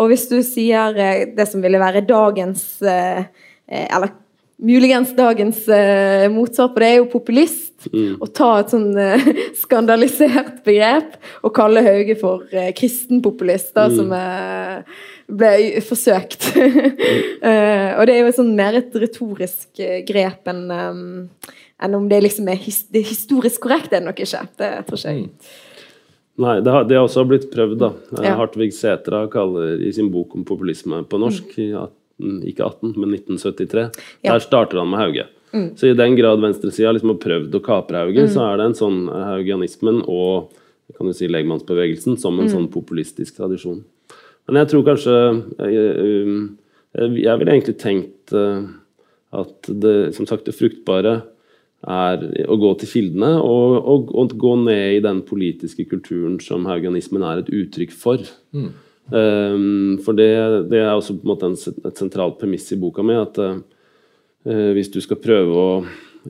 [0.00, 0.96] Og hvis du sier
[1.36, 4.14] det som ville være dagens eller
[4.62, 7.88] muligens dagens uh, motsvar på det er jo populist.
[7.90, 8.20] Mm.
[8.22, 9.30] Å ta et sånn uh,
[9.62, 13.98] skandalisert begrep og kalle Hauge for uh, kristenpopulist, da, mm.
[13.98, 14.14] som
[15.32, 16.52] ble forsøkt.
[17.96, 21.04] og det er jo sånn mer et retorisk grep enn um,
[21.82, 24.42] enn om det liksom er, his det er historisk korrekt, er det nok ikke.
[24.60, 25.24] Det tror jeg.
[26.42, 27.90] Nei, det har, det har, også blitt prøvd, da.
[28.22, 28.36] Ja.
[28.38, 31.74] Hartvig Sætra kaller i sin bok om populisme på norsk mm.
[31.82, 33.86] at ikke 18, men 1973.
[34.22, 34.34] Ja.
[34.34, 35.28] Der starter han med Hauge.
[35.52, 35.68] Mm.
[35.76, 38.32] Så i den grad venstresida liksom har prøvd å kapre Hauge, mm.
[38.32, 40.52] så er det en sånn haugianismen og
[40.96, 42.52] kan du si legmannsbevegelsen som en mm.
[42.52, 43.82] sånn populistisk tradisjon.
[44.48, 45.18] Men jeg tror kanskje
[45.62, 48.64] Jeg, jeg ville egentlig tenkt eh,
[49.32, 51.14] at det, som sagt, det fruktbare
[51.82, 56.68] er å gå til kildene og, og, og gå ned i den politiske kulturen som
[56.68, 58.22] haugianismen er et uttrykk for.
[58.54, 58.70] Mm.
[59.12, 60.30] Um, for det,
[60.70, 63.16] det, er også på en måte en, et sentralt premiss i boka mi.
[63.18, 63.60] At uh,
[64.72, 65.72] hvis du skal prøve å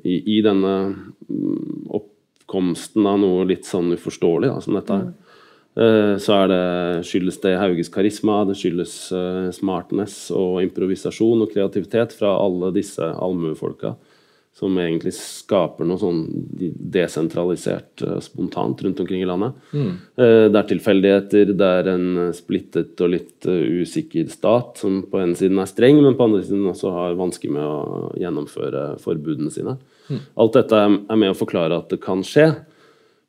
[0.03, 0.75] i, i, denne
[1.29, 5.11] mm, oppkomsten av noe litt sånn uforståelig da, som dette er,
[5.79, 6.63] uh, så er det,
[7.07, 13.05] skyldes det Hauges karisma, det skyldes uh, smartness og improvisasjon og kreativitet fra alle disse
[13.05, 13.95] allmuefolka
[14.57, 16.25] som egentlig skaper noe sånn
[16.93, 19.57] desentralisert uh, spontant rundt omkring i landet.
[19.73, 19.95] Mm.
[20.21, 25.39] Uh, det er tilfeldigheter, det er en splittet og litt usikker stat som på ene
[25.39, 29.79] siden er streng, men på andre siden også har vansker med å gjennomføre forbudene sine.
[30.11, 30.21] Mm.
[30.45, 32.51] Alt dette er med å forklare at det kan skje.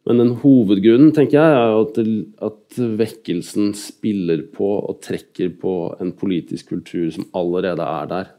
[0.07, 1.99] Men den hovedgrunnen tenker jeg, er at,
[2.43, 8.31] at, vekkelsen spiller på og trekker på en politisk kultur som allerede er der.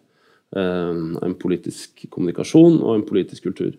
[0.54, 3.72] Eh, en politisk kommunikasjon og en politisk kultur.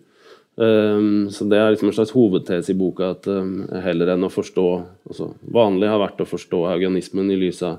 [0.56, 4.32] Um, så Det er liksom en slags hovedtese i boka at um, heller enn å
[4.32, 4.64] forstå
[5.04, 7.76] altså Vanlig har vært å forstå haugianismen i lys av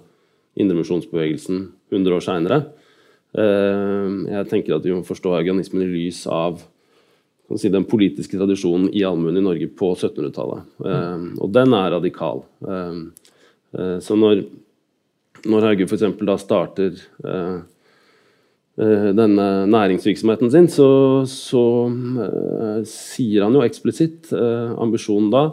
[0.62, 2.60] indremisjonsbevegelsen 100 år seinere.
[3.38, 6.62] Jeg tenker at vi må forstå haugianismen i lys av
[7.54, 10.70] si, den politiske tradisjonen i allmuen i Norge på 1700-tallet.
[11.38, 12.42] og den er radikal.
[12.62, 14.46] Uh, så når,
[15.46, 16.08] når Hauge f.eks.
[16.26, 17.58] da starter Eh,
[18.78, 20.90] denne næringsvirksomheten sin, så,
[21.26, 25.46] så uh, sier han jo eksplisitt uh, ambisjonen da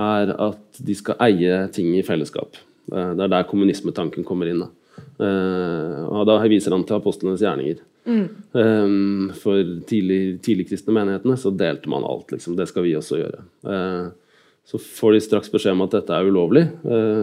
[0.00, 2.56] er at de skal eie ting i fellesskap.
[2.88, 4.64] Uh, det er der kommunismetanken kommer inn.
[4.64, 4.70] Da.
[6.10, 7.82] og da viser han til apostlenes gjerninger.
[8.04, 8.24] Mm.
[8.56, 12.32] Um, for tidlig, tidligkristne menighetene så delte man alt.
[12.32, 12.56] Liksom.
[12.58, 13.42] Det skal vi også gjøre.
[14.64, 16.64] så får de straks beskjed om at dette er ulovlig.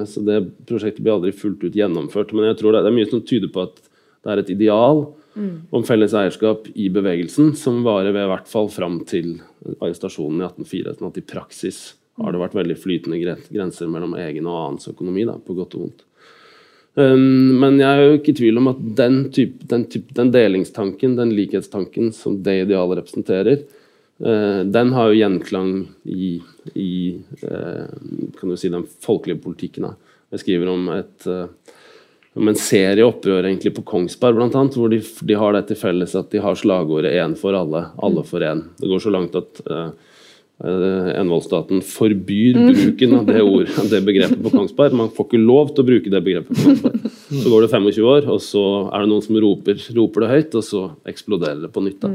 [0.08, 2.32] så det prosjektet blir aldri fullt ut gjennomført.
[2.38, 5.04] Men jeg tror det, det er mye som tyder på at det er et ideal
[5.36, 5.56] mm.
[5.70, 9.38] om felles eierskap i bevegelsen, som varer ved hvert fall fram til
[9.80, 10.96] arrestasjonen i 1804.
[10.98, 11.82] Sånn at i praksis
[12.22, 15.86] har det vært veldig flytende grenser mellom egen og annens økonomi, da, på godt og
[15.86, 16.08] vondt.
[17.00, 20.32] Um, men jeg er jo ikke i tvil om at den, type, den, type, den
[20.34, 23.62] delingstanken, den likhetstanken som det idealet representerer,
[24.26, 25.72] uh, den har jo gjenklang
[26.04, 26.34] i,
[26.76, 26.92] i
[27.46, 27.88] uh,
[28.40, 29.88] kan du si, den folkelige politikken.
[29.88, 30.18] Da.
[30.36, 31.80] Jeg skriver om, et, uh,
[32.38, 35.80] om en serie opprør egentlig på Kongsberg, blant annet, hvor de, de har det til
[35.82, 38.64] felles at de har slagordet 'én for alle, alle for én'.
[38.80, 39.92] Det går så langt at uh,
[40.62, 42.68] Envoldstaten forbyr mm.
[42.70, 44.94] bruken av det, ord, det begrepet på Kongsberg.
[44.94, 47.12] Man får ikke lov til å bruke det begrepet på Kongsberg.
[47.32, 50.58] Så går det 25 år, og så er det noen som roper, roper det høyt,
[50.60, 52.04] og så eksploderer det på nytt.
[52.06, 52.12] Da.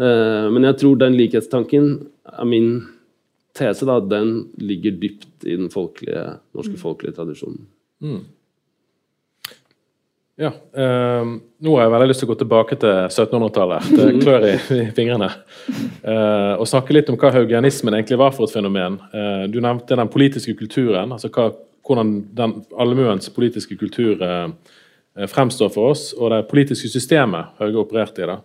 [0.00, 1.92] Uh, Men jeg tror den likhetstanken
[2.24, 2.70] er min
[3.52, 6.80] tese, da, den ligger dypt i den folkelige, norske mm.
[6.80, 7.66] folkelige tradisjonen.
[8.00, 8.22] Mm.
[10.36, 10.48] Ja.
[10.74, 11.24] Eh,
[11.58, 13.88] nå har jeg veldig lyst til å gå tilbake til 1700-tallet.
[13.98, 15.28] Det klør i, i fingrene.
[15.68, 18.96] Eh, og snakke litt om hva haugianismen egentlig var for et fenomen.
[19.12, 21.12] Eh, du nevnte den politiske kulturen.
[21.12, 21.50] altså hva,
[21.82, 24.48] Hvordan den allmuens politiske kultur eh,
[25.28, 28.28] fremstår for oss, og det politiske systemet Hauge opererte i.
[28.30, 28.38] da.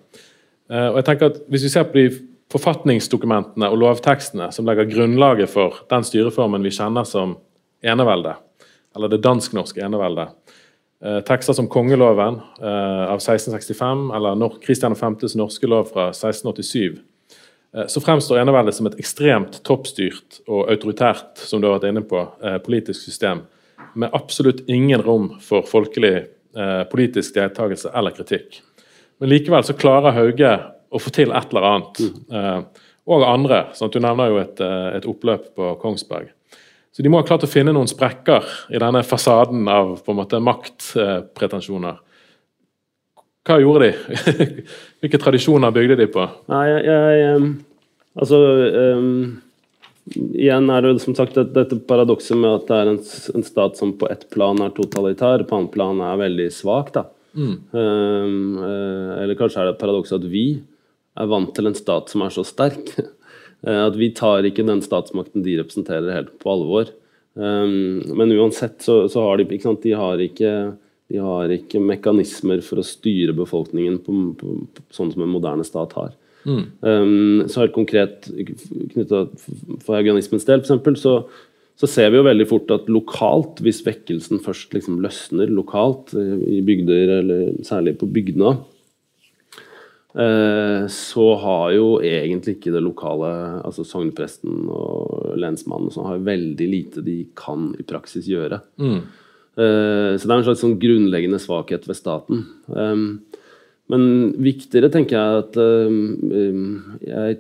[0.90, 2.10] Og jeg tenker at Hvis vi ser på de
[2.52, 7.38] forfatningsdokumentene og lovtekstene som legger grunnlaget for den styreformen vi kjenner som
[7.84, 8.36] eneveldet,
[8.96, 10.34] eller det dansk-norske eneveldet,
[11.06, 16.98] Eh, tekster som kongeloven eh, av 1665 eller Kristian 5.s norske lov fra 1687,
[17.76, 22.02] eh, så fremstår eneveldet som et ekstremt toppstyrt og autoritært som du har vært inne
[22.02, 22.24] på,
[22.66, 23.44] politisk system,
[23.94, 26.16] med absolutt ingen rom for folkelig
[26.90, 28.64] politisk deltakelse eller kritikk.
[29.22, 30.54] Men likevel så klarer Hauge
[30.90, 32.00] å få til et eller annet.
[32.32, 32.64] Mm.
[33.14, 33.60] Og andre.
[33.78, 34.64] Sånn du nevner jo et,
[34.98, 36.32] et oppløp på Kongsberg.
[36.98, 40.18] Så de må ha klart å finne noen sprekker i denne fasaden av på en
[40.18, 42.00] måte maktpretensjoner.
[43.46, 44.16] Hva gjorde de?
[45.04, 46.26] Hvilke tradisjoner bygde de på?
[46.50, 47.44] Nei, jeg, jeg
[48.18, 48.40] Altså
[48.98, 49.12] um,
[50.10, 53.00] Igjen er det som sagt dette paradokset med at det er en,
[53.36, 56.90] en, stat som på ett plan er totalitær, på annet plan er veldig svak.
[56.96, 57.06] da.
[57.38, 57.56] Mm.
[57.78, 60.48] Um, uh, eller kanskje er det et paradoks at vi
[61.14, 62.90] er vant til en stat som er så sterk.
[63.68, 66.92] Eh, at vi tar ikke den statsmakten de representerer, helt på alvor.
[67.38, 70.54] Um, men uansett så, så har de, ikke sant, de har ikke
[71.08, 75.64] de har ikke mekanismer for å styre befolkningen på, på, på, sånn som en moderne
[75.64, 76.10] stat har.
[76.44, 76.64] Mm.
[76.82, 81.14] Um, så helt konkret knytta for haugianismens del, f.eks., så,
[81.80, 86.60] så ser vi jo veldig fort at lokalt, hvis vekkelsen først liksom løsner lokalt i
[86.68, 88.77] bygder, eller særlig på bygdene, Eh,
[90.18, 93.30] så har jo egentlig ikke det lokale,
[93.62, 98.58] altså sognepresten og lensmannen, som har veldig lite de kan i praksis gjøre.
[98.82, 99.04] Mm.
[99.58, 102.46] Eh, så det er en slags sånn grunnleggende svakhet ved staten.
[103.88, 104.08] Men
[104.44, 105.60] viktigere tenker jeg at
[107.08, 107.38] jeg,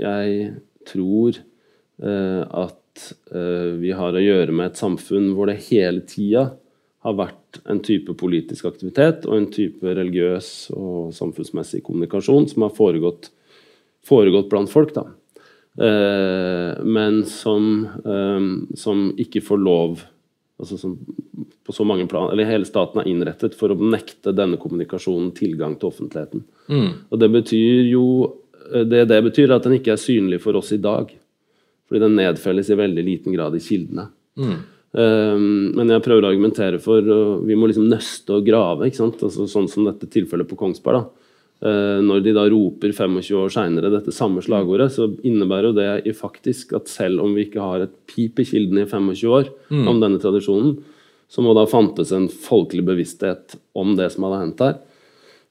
[0.00, 0.38] jeg
[0.88, 2.76] tror eh, at
[3.80, 6.50] vi har å gjøre med et samfunn hvor det hele tida
[7.06, 7.39] har vært
[7.70, 13.30] en type politisk aktivitet og en type religiøs og samfunnsmessig kommunikasjon som har foregått,
[14.06, 14.94] foregått blant folk.
[14.94, 15.06] da.
[15.78, 20.02] Eh, men som, eh, som, ikke får lov
[20.60, 20.96] altså som
[21.64, 25.78] på så mange plan, eller Hele staten er innrettet for å nekte denne kommunikasjonen tilgang
[25.78, 26.44] til offentligheten.
[26.68, 26.90] Mm.
[27.08, 28.04] Og Det betyr jo
[28.74, 31.12] eh, det, det betyr at den ikke er synlig for oss i dag.
[31.88, 34.10] Fordi den nedfelles i veldig liten grad i kildene.
[34.38, 34.58] Mm.
[34.90, 38.88] Um, men jeg prøver å argumentere for og Vi må liksom nøste og grave.
[38.88, 39.22] ikke sant?
[39.22, 41.00] Altså, sånn som dette tilfellet på Kongsberg.
[41.00, 41.26] da.
[41.60, 46.14] Uh, når de da roper 25 år seinere dette samme slagordet, så innebærer jo det
[46.16, 49.84] faktisk at selv om vi ikke har et pip i kildene i 25 år mm.
[49.86, 50.78] om denne tradisjonen,
[51.30, 54.80] så må det ha fantes en folkelig bevissthet om det som hadde hendt her,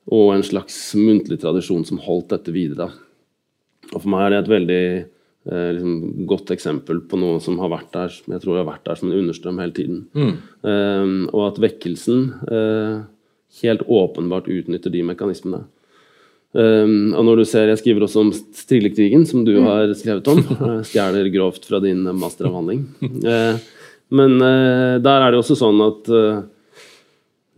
[0.09, 2.89] og en slags muntlig tradisjon som holdt dette videre.
[3.93, 4.83] Og For meg er det et veldig
[5.47, 8.99] eh, liksom, godt eksempel på noe som har vært der jeg tror har vært der
[8.99, 10.03] som en understrøm hele tiden.
[10.17, 10.35] Mm.
[10.63, 12.95] Eh, og at vekkelsen eh,
[13.63, 15.65] helt åpenbart utnytter de mekanismene.
[16.49, 19.65] Um, og når du ser, Jeg skriver også om Strillekrigen, som du mm.
[19.67, 20.39] har skrevet om.
[20.57, 22.87] Eh, stjeler grovt fra din masteravhandling.
[23.21, 23.59] Uh,
[24.09, 26.07] men der er det også sånn at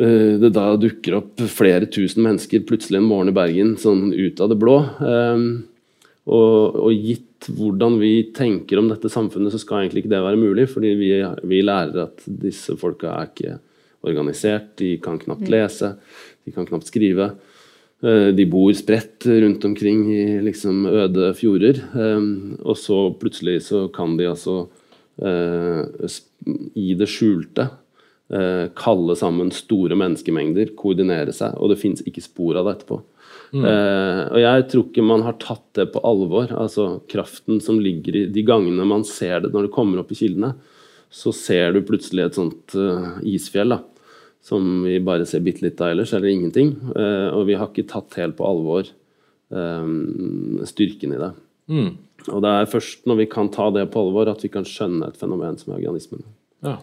[0.01, 4.51] det da dukker opp flere tusen mennesker plutselig en morgen i Bergen sånn ut av
[4.51, 4.75] det blå.
[4.99, 5.45] Um,
[6.31, 10.39] og, og, gitt hvordan vi tenker om dette samfunnet, så skal egentlig ikke det være
[10.39, 10.67] mulig.
[10.71, 11.11] Fordi vi,
[11.49, 13.55] vi lærer at disse folka er ikke
[14.07, 15.51] organisert, de kan knapt mm.
[15.53, 15.95] lese,
[16.45, 17.31] de kan knapt skrive.
[18.01, 21.81] Eh, de bor spredt rundt omkring i liksom øde fjorder.
[21.93, 22.23] Eh,
[22.65, 24.65] og så plutselig så kan de altså
[25.21, 26.17] eh,
[26.75, 27.69] i det skjulte
[28.79, 33.01] kalle sammen store menneskemengder, koordinere seg, og det fins ikke spor av det etterpå.
[33.51, 33.65] Mm.
[33.67, 36.51] Uh, og jeg tror ikke man har tatt det på alvor.
[36.55, 40.19] Altså kraften som ligger i de gangene man ser det når det kommer opp i
[40.19, 40.53] kildene.
[41.11, 43.81] Så ser du plutselig et sånt uh, isfjell da,
[44.43, 46.71] som vi bare ser bitte litt av ellers, eller ingenting.
[46.95, 48.87] Eh, og vi har ikke tatt helt på alvor
[49.51, 51.27] styrken i det.
[51.67, 51.89] Mm.
[52.31, 55.09] Og det er først når vi kan ta det på alvor, at vi kan skjønne
[55.11, 56.23] et fenomen som er organismen.
[56.63, 56.77] Ja.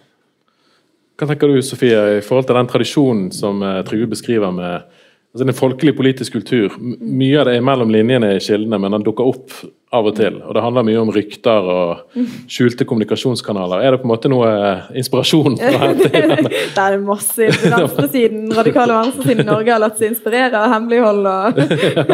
[1.16, 4.84] Hva tenker du, Sofie, i forhold til den tradisjonen som Trygve beskriver med
[5.34, 6.72] altså En folkelig politisk kultur?
[6.78, 9.52] M- Mye av det er mellom linjene i kildene, men den dukker opp
[9.96, 10.34] av og til.
[10.44, 12.18] Og det handler mye om rykter og
[12.52, 13.80] skjulte kommunikasjonskanaler.
[13.86, 16.50] Er det på en måte noe eh, inspirasjon fra hente i denne?
[16.74, 21.62] Det er masse venstresiden, radikale venstresiden i Norge har latt seg inspirere av hemmelighold og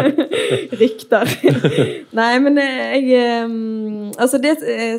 [0.83, 1.35] rykter.
[2.15, 3.59] Nei, men eh, jeg eh,
[4.15, 4.53] Altså, det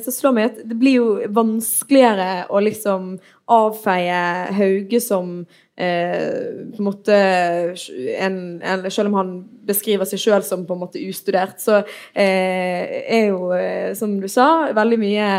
[0.04, 3.14] som slår meg, at det blir jo vanskeligere å liksom
[3.48, 4.18] avfeie
[4.58, 9.34] Hauge som eh, på en måte en, en, Selv om han
[9.68, 14.28] beskriver seg sjøl som på en måte ustudert, så eh, er jo, eh, som du
[14.32, 15.32] sa, veldig mye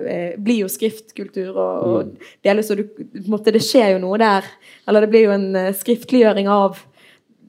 [0.00, 4.02] eh, Blir jo skriftkultur og, og deles, og du, på en måte, det skjer jo
[4.02, 4.48] noe der.
[4.88, 6.82] Eller det blir jo en eh, skriftliggjøring av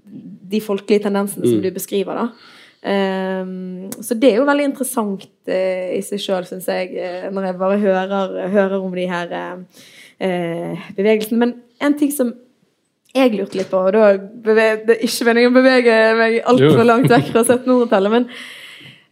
[0.08, 2.15] de folkelige tendensene som du beskriver.
[2.15, 2.54] da.
[2.88, 7.50] Um, så det er jo veldig interessant uh, i seg sjøl, syns jeg, uh, når
[7.50, 11.41] jeg bare hører, hører om de her uh, bevegelsene.
[11.41, 12.34] Men en ting som
[13.18, 16.86] jeg lurte litt på, og da beveger, det er ikke meningen å bevege meg altfor
[16.86, 18.28] langt vekk fra 1700-tallet, men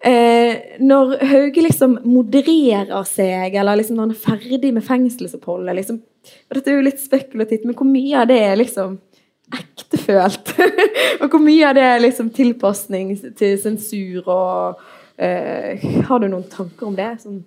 [0.05, 6.03] eh, når Hauge liksom modererer seg, eller liksom når han er ferdig med fengselsoppholdet liksom,
[6.25, 8.97] og Dette er jo litt spekulativt, men hvor mye av det er liksom
[9.53, 10.53] ektefølt?
[11.21, 14.79] og hvor mye av det er liksom tilpasning til sensur og
[15.21, 17.11] eh, Har du noen tanker om det?
[17.21, 17.43] Sånn,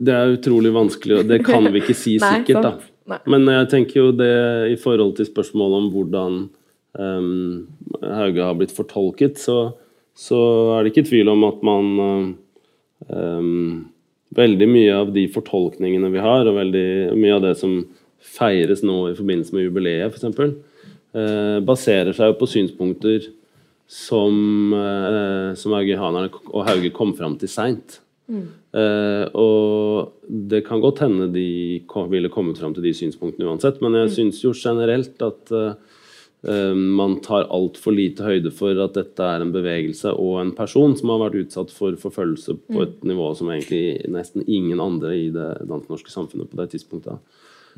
[0.00, 2.62] Det er utrolig vanskelig, og det kan vi ikke si sikkert.
[2.64, 2.72] da.
[3.08, 3.18] Nei.
[3.32, 4.34] Men jeg tenker jo det
[4.74, 6.40] i forhold til spørsmålet om hvordan
[7.00, 7.68] um,
[8.02, 9.72] Hauge har blitt fortolket, så,
[10.12, 10.40] så
[10.76, 11.94] er det ikke tvil om at man
[13.08, 13.86] um,
[14.38, 17.78] Veldig mye av de fortolkningene vi har, og veldig mye av det som
[18.20, 20.42] feires nå i forbindelse med jubileet, f.eks.,
[21.16, 23.30] uh, baserer seg jo på synspunkter
[23.88, 24.36] som,
[24.76, 27.96] uh, som haugianerne og Hauge kom fram til seint.
[28.76, 33.80] Eh, og det kan godt hende de kom, ville kommet fram til de synspunktene uansett,
[33.84, 39.24] men jeg syns jo generelt at eh, man tar altfor lite høyde for at dette
[39.24, 43.32] er en bevegelse og en person som har vært utsatt for forfølgelse på et nivå
[43.38, 47.18] som egentlig nesten ingen andre i det dansk-norske samfunnet på det tidspunktet.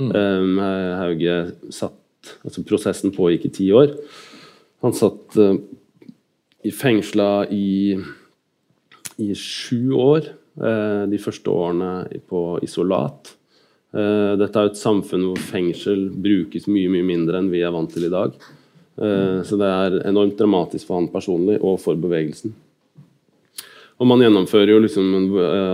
[0.01, 0.61] Eh,
[1.01, 1.97] Hauge satt
[2.45, 3.95] Altså prosessen pågikk i ti år.
[4.85, 5.57] Han satt uh,
[6.65, 7.97] i fengsla i
[9.21, 10.31] i sju år.
[10.59, 13.35] Eh, De første årene på isolat.
[13.95, 17.91] Eh, Dette er et samfunn hvor fengsel brukes mye mye mindre enn vi er vant
[17.93, 18.35] til i dag.
[19.01, 22.55] Eh, Så det er enormt dramatisk for han personlig og for bevegelsen.
[24.01, 25.09] Og man gjennomfører jo liksom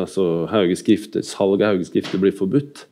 [0.02, 0.48] altså
[1.22, 2.86] Salg av haugeskrifter blir forbudt.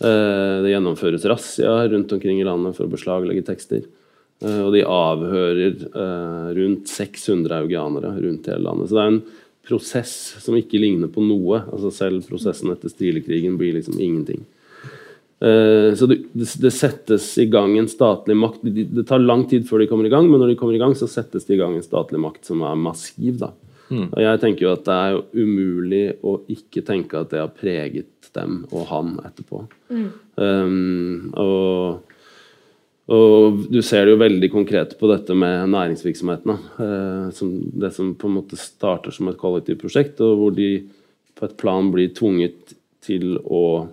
[0.00, 3.82] Det gjennomføres razzia rundt omkring i landet for å beslaglegge tekster.
[4.40, 5.84] Og de avhører
[6.56, 8.88] rundt 600 haugianere rundt hele landet.
[8.88, 9.20] Så det er en
[9.70, 11.62] prosess som ikke ligner på noe.
[11.70, 14.44] Altså Selv prosessen etter Strilekrigen blir liksom ingenting.
[15.40, 18.66] Eh, Så det, det settes i gang en statlig makt.
[18.66, 20.92] Det, tar lang tid før de kommer i gang, men når de kommer i gang,
[20.98, 23.38] så settes det i gang en statlig makt som er massiv.
[23.40, 23.54] da.
[23.90, 27.50] Og jeg tenker jo at det er jo umulig å ikke tenke at det har
[27.56, 29.64] preget dem og han etterpå.
[30.38, 32.04] Um, og,
[33.10, 36.52] og du ser det jo veldig konkret på dette med næringsvirksomheten.
[36.52, 36.84] da.
[36.84, 37.44] Eh,
[37.82, 40.86] det som på en måte starter som et kollektivt prosjekt, og hvor de
[41.34, 43.88] på et plan blir tvunget til å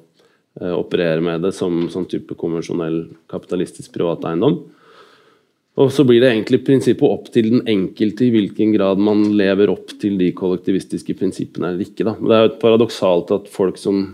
[0.61, 4.59] eh, operere med det som sånn type konvensjonell kapitalistisk privat eiendom.
[5.77, 9.69] Og så blir det egentlig prinsippet opp til den enkelte i hvilken grad man lever
[9.69, 12.05] opp til de kollektivistiske prinsippene eller ikke.
[12.05, 12.15] Da.
[12.17, 14.07] Det er jo paradoksalt at folk som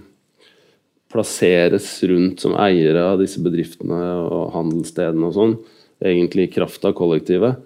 [1.13, 5.57] plasseres rundt som eiere av disse bedriftene og handelsstedene og sånn,
[6.03, 7.61] egentlig i kraft av kollektivet,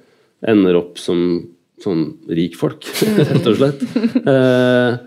[0.47, 1.21] ender opp som
[1.81, 2.85] sånn rikfolk,
[3.29, 3.85] rett og slett.
[4.27, 4.97] Eh,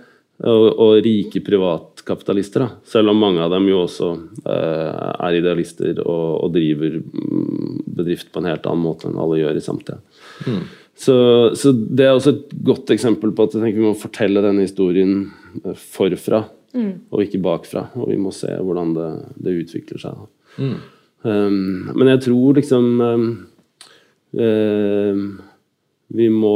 [0.40, 2.68] og, og rike privatkapitalister, da.
[2.88, 4.10] selv om mange av dem jo også
[4.48, 9.42] eh, er idealister og, og driver mm, bedrift på en helt annen måte enn alle
[9.42, 9.98] gjør i samtida.
[11.00, 11.16] Så,
[11.56, 15.28] så det er også et godt eksempel på at vi må fortelle denne historien
[15.64, 15.76] eh,
[16.74, 17.86] forfra, og ikke bakfra.
[17.98, 19.08] Og vi må se hvordan det,
[19.42, 20.20] det utvikler seg.
[20.58, 20.76] Mm.
[21.22, 23.24] Um, men jeg tror liksom um,
[24.32, 25.24] um,
[26.16, 26.54] Vi må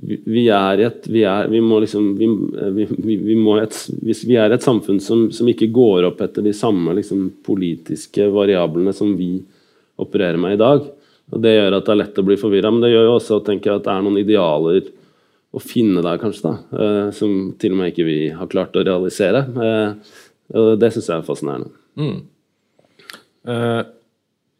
[0.00, 2.28] vi, vi er i et vi, er, vi må liksom vi,
[2.76, 6.46] vi, vi, vi må et, vi er et samfunn som, som ikke går opp etter
[6.46, 9.34] de samme liksom, politiske variablene som vi
[10.00, 10.86] opererer med i dag,
[11.30, 13.42] og det gjør at det er lett å bli forvirra, men det gjør jo også
[13.44, 14.88] tenker jeg, at det er noen idealer
[15.50, 18.84] å finne der, kanskje, da, eh, som til og med ikke vi har klart å
[18.86, 19.44] realisere.
[19.50, 20.18] Eh,
[20.78, 21.70] det syns jeg er fascinerende.
[21.98, 22.20] Mm.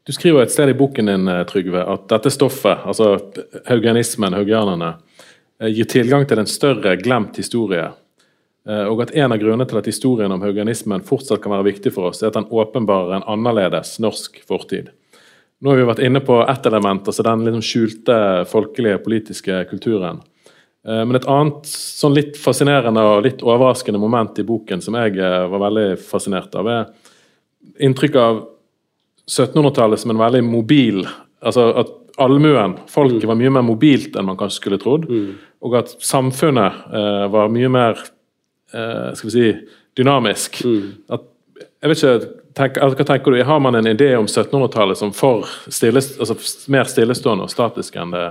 [0.06, 3.08] Du skriver et sted i boken din Trygve, at dette stoffet, altså
[3.66, 4.92] haugianismen, haugianerne,
[5.74, 7.88] gir tilgang til en større glemt historie.
[8.70, 12.12] Og at en av grunnene til at historien om haugianismen fortsatt kan være viktig for
[12.12, 14.94] oss, er at den åpenbarer en annerledes norsk fortid.
[15.60, 20.22] Nå har vi vært inne på ett element, altså den liksom skjulte folkelige, politiske kulturen.
[20.86, 25.18] Eh, men et annet sånn litt fascinerende og litt overraskende moment i boken som jeg
[25.20, 28.44] eh, var veldig fascinert av, er inntrykk av
[29.30, 31.04] 1700-tallet som en veldig mobil
[31.40, 35.06] altså at Allmuen, folket, var mye mer mobilt enn man kanskje skulle trodd.
[35.08, 35.28] Mm.
[35.64, 37.96] Og at samfunnet eh, var mye mer
[38.74, 39.46] eh, skal vi si,
[39.96, 40.60] dynamisk.
[40.66, 40.90] Mm.
[41.16, 41.24] At,
[41.80, 43.40] jeg vet ikke tenk, altså, hva tenker du?
[43.46, 46.36] Har man en idé om 1700-tallet som for stilles, altså,
[46.72, 48.26] mer stillestående og statisk enn det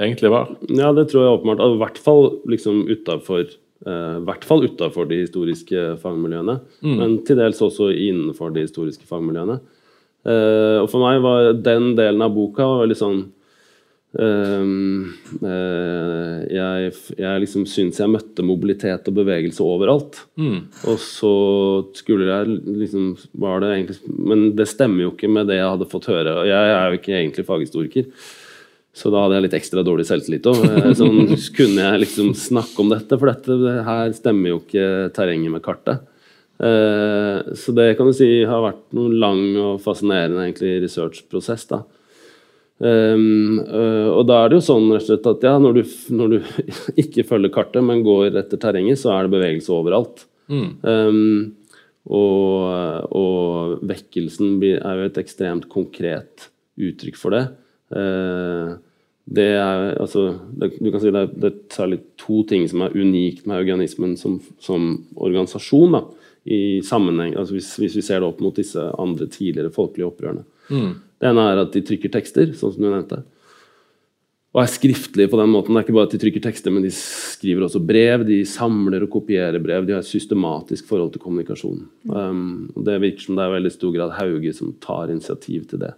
[0.00, 0.54] egentlig var?
[0.68, 1.64] Ja, det tror jeg åpenbart.
[1.64, 3.44] I hvert fall liksom utafor
[3.86, 6.94] uh, hvert fall utafor de historiske fagmiljøene, mm.
[7.00, 9.60] men til dels også innenfor de historiske fagmiljøene.
[10.20, 13.28] Uh, og for meg var den delen av boka veldig sånn
[14.10, 14.66] Uh,
[15.38, 20.18] uh, jeg, jeg liksom syns jeg møtte mobilitet og bevegelse overalt.
[20.40, 20.64] Mm.
[20.90, 21.34] Og så
[21.94, 25.90] skulle jeg liksom var det egentlig, Men det stemmer jo ikke med det jeg hadde
[25.92, 26.40] fått høre.
[26.48, 28.10] Jeg er jo ikke egentlig faghistoriker,
[28.96, 30.64] så da hadde jeg litt ekstra dårlig selvtillit òg.
[30.64, 35.54] Uh, sånn, kunne jeg liksom snakke om dette, for dette her stemmer jo ikke terrenget
[35.54, 36.02] med kartet.
[36.60, 41.70] Uh, så det kan du si har vært noen lang og fascinerende egentlig researchprosess.
[41.72, 41.84] da
[42.80, 45.80] Um, og da er det jo sånn at ja, når du,
[46.16, 46.36] når du,
[47.02, 50.24] ikke følger kartet, men går etter terrenget, så er det bevegelse overalt.
[50.48, 50.70] Mm.
[50.80, 56.48] Um, og, og, vekkelsen er jo et ekstremt konkret
[56.80, 57.44] uttrykk for det.
[57.90, 58.78] Uh,
[59.30, 60.24] det er, altså,
[60.58, 63.60] det, du kan si det er, det er, særlig to ting som er unikt med
[63.62, 65.94] organismen som, som organisasjon.
[65.94, 66.02] Da,
[66.50, 70.46] i sammenheng, altså hvis, hvis, vi ser det opp mot disse andre tidligere folkelige opprørene.
[70.70, 70.94] Mm.
[71.20, 73.20] Det ene er at de trykker tekster, sånn som du nevnte.
[74.50, 75.76] Og er skriftlige på den måten.
[75.76, 78.24] Det er ikke bare at de trykker tekster, men de skriver også brev.
[78.26, 79.84] De samler og kopierer brev.
[79.86, 81.84] De har et systematisk forhold til kommunikasjon.
[82.10, 85.84] Um, og Det virker som det er veldig stor grad Hauge som tar initiativ til
[85.84, 85.92] det.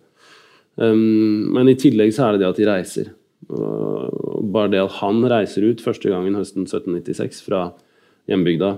[0.80, 3.10] Um, men i tillegg så er det det at de reiser.
[3.52, 7.66] Og bare det at han reiser ut første gangen høsten 1796 fra
[8.30, 8.76] hjembygda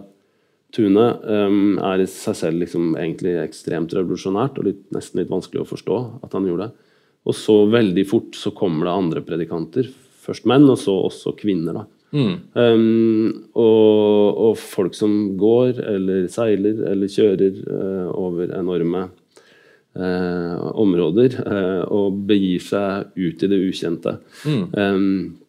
[0.75, 5.63] Tune um, er i seg selv liksom egentlig ekstremt revolusjonært og litt, nesten litt vanskelig
[5.63, 6.89] å forstå at han gjorde det.
[7.25, 9.87] Og så veldig fort så kommer det andre predikanter.
[10.25, 11.79] Først menn, og så også kvinner.
[11.79, 11.85] da.
[12.15, 12.35] Mm.
[12.55, 13.29] Um,
[13.59, 19.09] og, og, folk som går eller seiler eller kjører uh, over enorme
[19.99, 24.17] uh, områder eh, og begir seg ut i det ukjente.
[24.47, 24.65] Mm.
[24.73, 25.41] Um,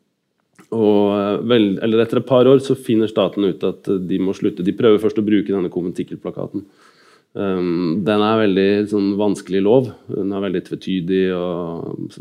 [0.76, 4.36] og eh, vel, eller etter et par år så finner staten ut at de må
[4.38, 4.66] slutte.
[4.66, 6.66] De prøver først å bruke denne konventikkelplakaten.
[7.36, 9.90] Um, den er veldig sånn, vanskelig lov.
[10.08, 12.14] Den er veldig tvetydig og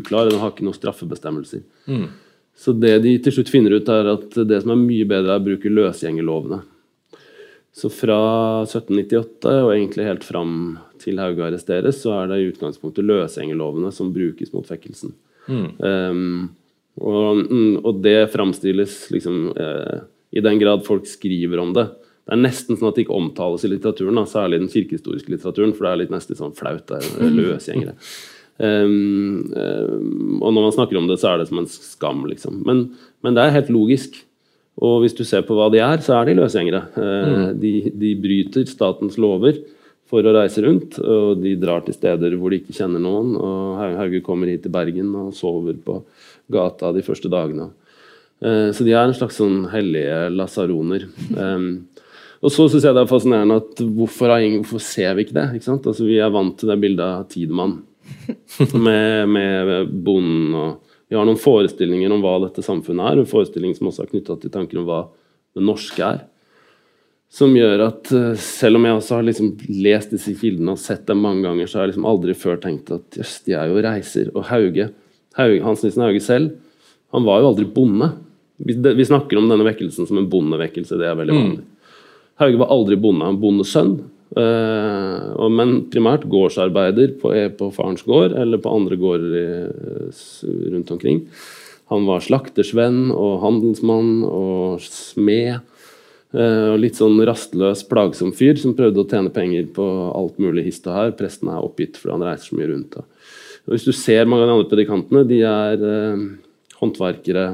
[0.00, 0.28] uklar.
[0.30, 1.64] Den har ikke noen straffebestemmelser.
[1.90, 2.10] Mm.
[2.60, 5.40] Så det de til slutt finner ut, er at det som er mye bedre, er
[5.40, 6.60] å bruke løsgjengerlovene.
[7.76, 8.20] Så fra
[8.66, 10.54] 1798 og egentlig helt fram
[11.00, 15.14] til Hauge arresteres, så er det i utgangspunktet løsgjengerlovene som brukes mot fekkelsen.
[15.46, 15.68] Mm.
[15.78, 16.48] Um,
[17.00, 20.02] og, mm, og det framstilles liksom eh,
[20.36, 21.86] I den grad folk skriver om det.
[22.26, 25.72] Det er nesten sånn at det ikke omtales i litteraturen, da, særlig den kirkehistoriske litteraturen,
[25.74, 26.84] for det er litt nesten sånn flaut.
[26.90, 27.96] Det er løsgjengere.
[28.60, 32.60] Um, um, og når man snakker om det, så er det som en skam, liksom.
[32.66, 32.90] Men,
[33.24, 34.20] men, det er helt logisk.
[34.80, 36.80] Og hvis du ser på hva de er, så er de løsgjengere.
[36.96, 37.44] Mm.
[37.60, 39.60] de, de, bryter statens lover
[40.10, 43.36] for å reise rundt, og de drar til steder hvor de ikke kjenner noen.
[43.36, 46.00] og Hauge kommer hit til Bergen og sover på
[46.50, 47.68] gata de første dagene.
[48.40, 51.06] Uh, så de er en slags sånn hellige lasaroner.
[52.40, 55.46] Og så syns jeg det er fascinerende at hvorfor, hvorfor ser vi ikke det?
[55.58, 57.82] Ikke altså, vi er vant til det bildet av Tidemann
[58.86, 63.74] med, med bonden og Vi har noen forestillinger om hva dette samfunnet er, og forestilling
[63.74, 65.00] som også er knytta til tanken om hva
[65.58, 66.20] det norske er.
[67.30, 69.52] Som gjør at eh, selv om jeg også har liksom
[69.82, 72.90] lest disse kildene og sett dem mange ganger, så har jeg liksom aldri før tenkt
[72.94, 74.30] at jøss, de er jo reiser.
[74.34, 74.88] Og Hauge
[75.38, 76.54] Hauge, Hans Nissen Hauge selv,
[77.14, 78.10] han var jo aldri bonde.
[78.60, 81.42] Vi, vi, snakker om denne vekkelsen som en bondevekkelse, det er veldig mm.
[81.42, 81.66] vanlig.
[81.66, 82.00] Mm.
[82.42, 83.94] Hauge var aldri bonde, han var bondesønn.
[84.30, 89.46] Uh, men primært gårdsarbeider på, på farens gård eller på andre gårder i,
[90.74, 91.24] rundt omkring.
[91.90, 95.66] Han var slaktersvenn og handelsmann og smed.
[96.30, 100.68] Uh, og litt sånn rastløs, plagsom fyr som prøvde å tjene penger på alt mulig
[100.68, 101.16] hist og her.
[101.18, 103.00] Presten er oppgitt fordi han reiser så mye rundt.
[103.00, 103.02] Da.
[103.66, 106.22] Og hvis du ser mange av de andre predikantene, de er uh,
[106.80, 107.48] håndverkere,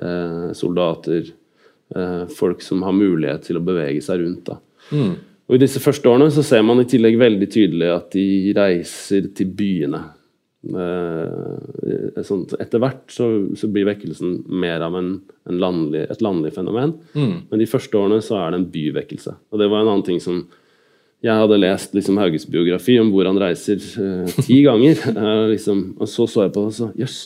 [0.00, 1.24] eh, soldater,
[1.96, 4.50] eh, folk som har mulighet til å bevege seg rundt.
[4.90, 5.16] Mm.
[5.50, 9.32] Og I disse første årene så ser man i tillegg veldig tydelig at de reiser
[9.34, 9.98] til byene.
[10.60, 13.26] Eh, etter hvert så,
[13.58, 15.08] så, blir vekkelsen mer av en,
[15.50, 16.94] en landlig, et landlig fenomen.
[17.18, 17.34] Mm.
[17.50, 19.34] Men de første årene så er det en byvekkelse.
[19.50, 20.44] Og det var en annen ting som
[21.26, 25.02] jeg hadde lest liksom, Hauges biografi om hvor han reiser eh, ti ganger.
[25.50, 27.24] Liksom, og så så jeg på det og så Jøss,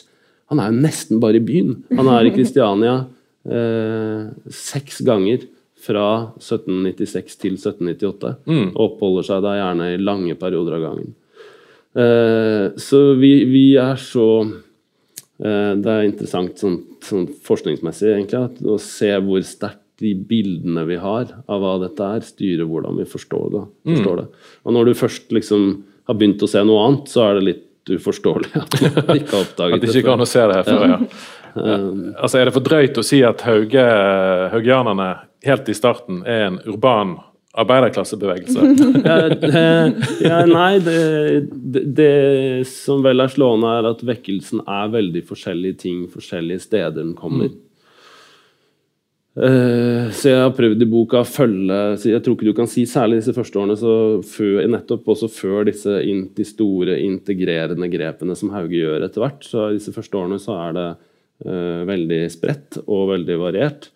[0.49, 1.77] han er jo nesten bare i byen.
[1.93, 3.03] Han er i Kristiania
[3.45, 5.45] eh, seks ganger
[5.85, 6.07] fra
[6.39, 8.33] 1796 til 1798.
[8.49, 8.67] Mm.
[8.73, 11.13] Og oppholder seg da gjerne i lange perioder av gangen.
[11.95, 18.75] Eh, så vi, vi, er så eh, Det er interessant sånn, sånn forskningsmessig egentlig, å
[18.81, 23.45] se hvor sterkt de bildene vi har av hva dette er, styrer hvordan vi forstår
[23.53, 23.61] det.
[23.93, 24.25] Forstår mm.
[24.25, 24.49] det.
[24.67, 25.69] Og når du først liksom
[26.09, 27.63] har begynt å se noe annet, så er det litt
[27.95, 29.77] uforståelig at du ikke har oppdaget det.
[29.77, 29.93] At det.
[29.93, 30.99] ikke kan å se det her før, ja.
[31.55, 31.77] ja.
[32.25, 33.85] altså Er det for drøyt å si at hauge,
[34.51, 35.09] haugianerne
[35.45, 37.17] helt i starten er en urban
[37.55, 38.65] arbeiderklassebevegelse?
[40.27, 40.97] ja, nei, det,
[41.51, 42.13] det, det,
[42.69, 47.53] som vel er slående, er at vekkelsen er veldig forskjellige ting forskjellige steder den kommer.
[47.53, 47.61] Mm.
[49.35, 51.77] Uh, så jeg har prøvd i boka å følge
[52.07, 55.67] Jeg tror ikke du kan si særlig disse første årene, så før, nettopp også før
[55.67, 59.43] disse in, de store integrerende grepene som Hauge gjør etter hvert.
[59.43, 60.87] Så disse første årene så er det
[61.49, 63.89] uh, veldig spredt og veldig variert.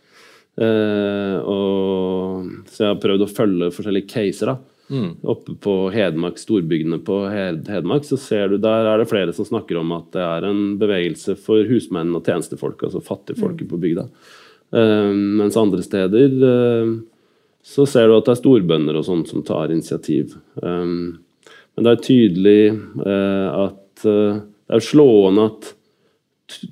[0.60, 4.51] Uh, og, så jeg har prøvd å følge forskjellige caser.
[4.51, 5.12] da mm.
[5.32, 9.47] Oppe på Hedmark, storbygdene på Hed Hedmark, så ser du der er det flere som
[9.47, 13.72] snakker om at det er en bevegelse for husmenn og tjenestefolk, altså fattigfolket mm.
[13.72, 14.05] på bygda.
[14.76, 16.93] Uh, mens andre steder uh,
[17.66, 20.36] så ser du at det er storbønder og sånn som tar initiativ.
[20.60, 21.22] Um,
[21.78, 22.62] men det er tydelig
[22.99, 25.68] at det er slående at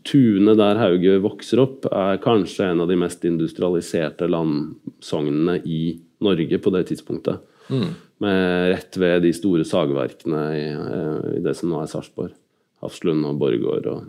[0.08, 5.82] tunet der Hauge vokser opp, er kanskje en av de mest industrialiserte landsognene i
[6.24, 7.42] Norge på det tidspunktet.
[7.70, 7.90] Mm.
[8.24, 12.34] Med rett ved de store sagverkene i, eh, i det som nå er Sarpsborg.
[12.82, 13.90] Hafslund og Borregaard.
[13.92, 14.08] Og...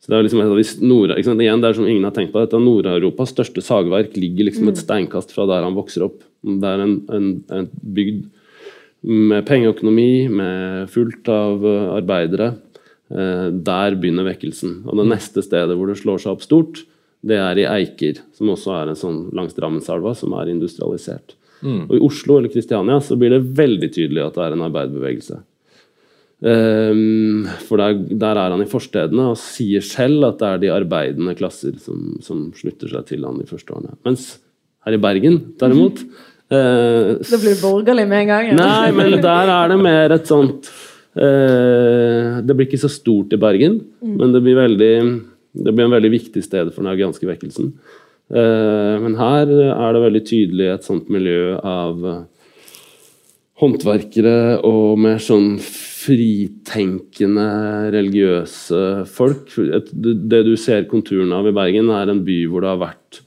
[0.00, 1.14] Så Det er liksom et nord...
[1.18, 4.78] Igjen, det er som ingen har tenkt på dette, Nord-Europas største sagverk ligger liksom et
[4.78, 4.82] mm.
[4.84, 6.22] steinkast fra der han vokser opp.
[6.42, 8.26] Det er en, en, en bygd
[9.06, 12.50] med pengeøkonomi, med fullt av eh, arbeidere
[13.10, 14.84] der begynner vekkelsen.
[14.86, 16.84] Og det neste stedet hvor det slår seg opp stort,
[17.26, 21.34] det er i Eiker, som også er en sånn langs Drammenselva, som er industrialisert.
[21.60, 21.84] Mm.
[21.84, 25.40] Og I Oslo eller Kristiania så blir det veldig tydelig at det er en arbeiderbevegelse.
[26.40, 30.70] Um, for der, der, er han i forstedene og sier selv at det er de
[30.72, 33.98] arbeidende klasser som, som slutter seg til han de første årene.
[34.08, 34.30] Mens
[34.86, 36.14] her i Bergen, derimot mm.
[36.56, 38.48] uh, Det blir borgerlig med en gang?
[38.54, 38.56] Ja.
[38.56, 40.89] Nei, men der er det mer et sånt Eh,
[41.20, 44.14] det blir ikke så stort i Bergen, mm.
[44.16, 44.94] men det blir, veldig,
[45.52, 47.74] det blir, en veldig viktig sted for den haugianske vekkelsen.
[48.30, 52.04] Eh, men her er det veldig tydelig et sånt miljø av
[53.60, 57.48] håndverkere og mer sånn fritenkende
[57.92, 59.50] religiøse folk.
[59.52, 63.20] Det du ser konturene av i Bergen, er en by hvor det har vært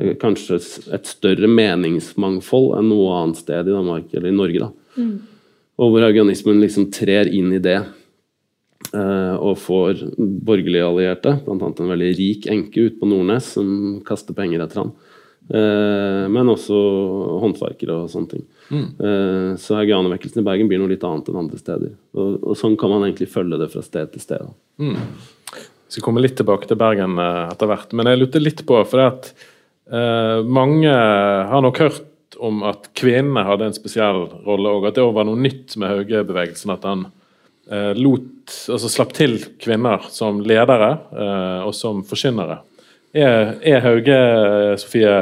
[0.00, 0.58] eh, kanskje
[0.96, 4.66] et større meningsmangfold enn noe annet sted i Danmark eller i Norge.
[4.66, 4.72] da.
[4.96, 5.16] Mm.
[5.76, 11.68] Og hvor haugianismen liksom trer inn i det eh, og får borgerlige allierte, bl.a.
[11.68, 13.68] en veldig rik enke ute på Nordnes som
[14.06, 14.94] kaster penger etter han.
[15.46, 16.78] Eh, men også
[17.42, 18.46] håndverkere og sånne ting.
[18.72, 18.86] Mm.
[18.98, 21.92] Eh, så haugianervekkelsen i Bergen blir noe litt annet enn andre steder.
[22.16, 24.48] Og, og, sånn kan man egentlig følge det fra sted til sted.
[24.80, 24.96] Mm.
[25.52, 29.04] Vi skal komme litt tilbake til Bergen etter hvert, men jeg lurte litt på for
[29.04, 29.30] at
[29.92, 32.04] eh, mange har nok hørt
[32.38, 36.72] om at kvinnene hadde en spesiell rolle, og at det var noe nytt med Hauge-bevegelsen.
[36.74, 37.06] At han
[37.70, 42.60] eh, lot, altså slapp til kvinner som ledere eh, og som forkynnere.
[43.16, 44.16] Er, er Hauge,
[44.82, 45.12] Sofie,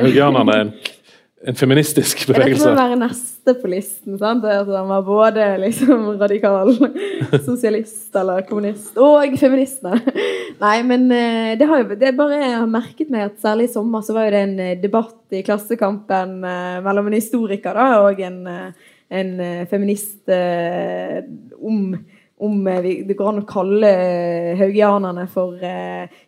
[0.00, 0.70] haugianerne en
[1.44, 2.56] en feministisk bevegelse.
[2.56, 4.18] Jeg tror være neste på listen.
[4.20, 4.44] sant?
[4.48, 6.72] At han var både liksom radikal
[7.48, 9.82] sosialist eller kommunist og feminist.
[10.62, 13.74] Nei, men eh, det har jo det bare jeg har merket meg at særlig i
[13.74, 17.86] sommer så var jo det en eh, debatt i Klassekampen eh, mellom en historiker da,
[18.06, 18.38] og en,
[19.20, 19.30] en
[19.70, 20.24] feminist
[21.60, 21.78] om
[22.44, 23.90] om det går an å kalle
[24.58, 25.54] haugianerne for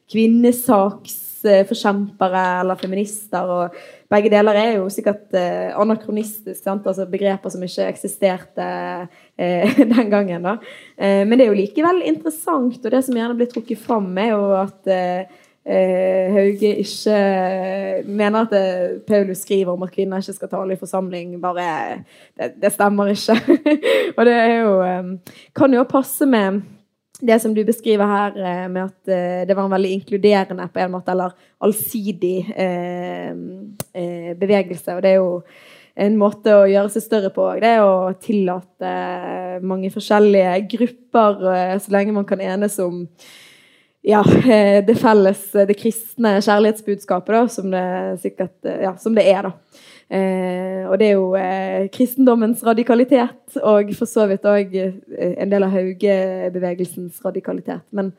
[0.09, 3.45] kvinnesaksforkjempere eller feminister.
[3.51, 3.75] og
[4.13, 6.87] Begge deler er jo sikkert eh, anakronistisk, sant?
[6.87, 8.67] altså begreper som ikke eksisterte
[9.39, 10.47] eh, den gangen.
[10.47, 10.59] da.
[10.95, 14.31] Eh, men det er jo likevel interessant, og det som gjerne blir trukket fram, er
[14.35, 17.19] jo at eh, eh, Hauge ikke
[18.07, 22.05] mener at det, Paulus skriver om at kvinner ikke skal tale i forsamling, bare
[22.39, 23.37] Det, det stemmer ikke.
[24.17, 26.63] og det er jo eh, Kan jo passe med
[27.21, 30.83] det som du beskriver her, eh, med at eh, det var en veldig inkluderende på
[30.83, 31.33] en måte, eller
[31.64, 33.33] allsidig eh,
[34.37, 34.97] bevegelse.
[34.97, 35.41] Og det er jo
[35.97, 37.49] en måte å gjøre seg større på.
[37.62, 38.93] Det er å tillate
[39.64, 43.07] mange forskjellige grupper, eh, så lenge man kan enes om
[44.07, 47.87] ja, eh, det felles, det kristne kjærlighetsbudskapet, da, som det
[48.23, 49.49] sikkert ja, som det er.
[49.49, 49.83] da.
[50.07, 55.51] Eh, og det er jo eh, kristendommens radikalitet, og for så vidt òg eh, en
[55.51, 57.83] del av Hauge-bevegelsens radikalitet.
[57.91, 58.13] Men,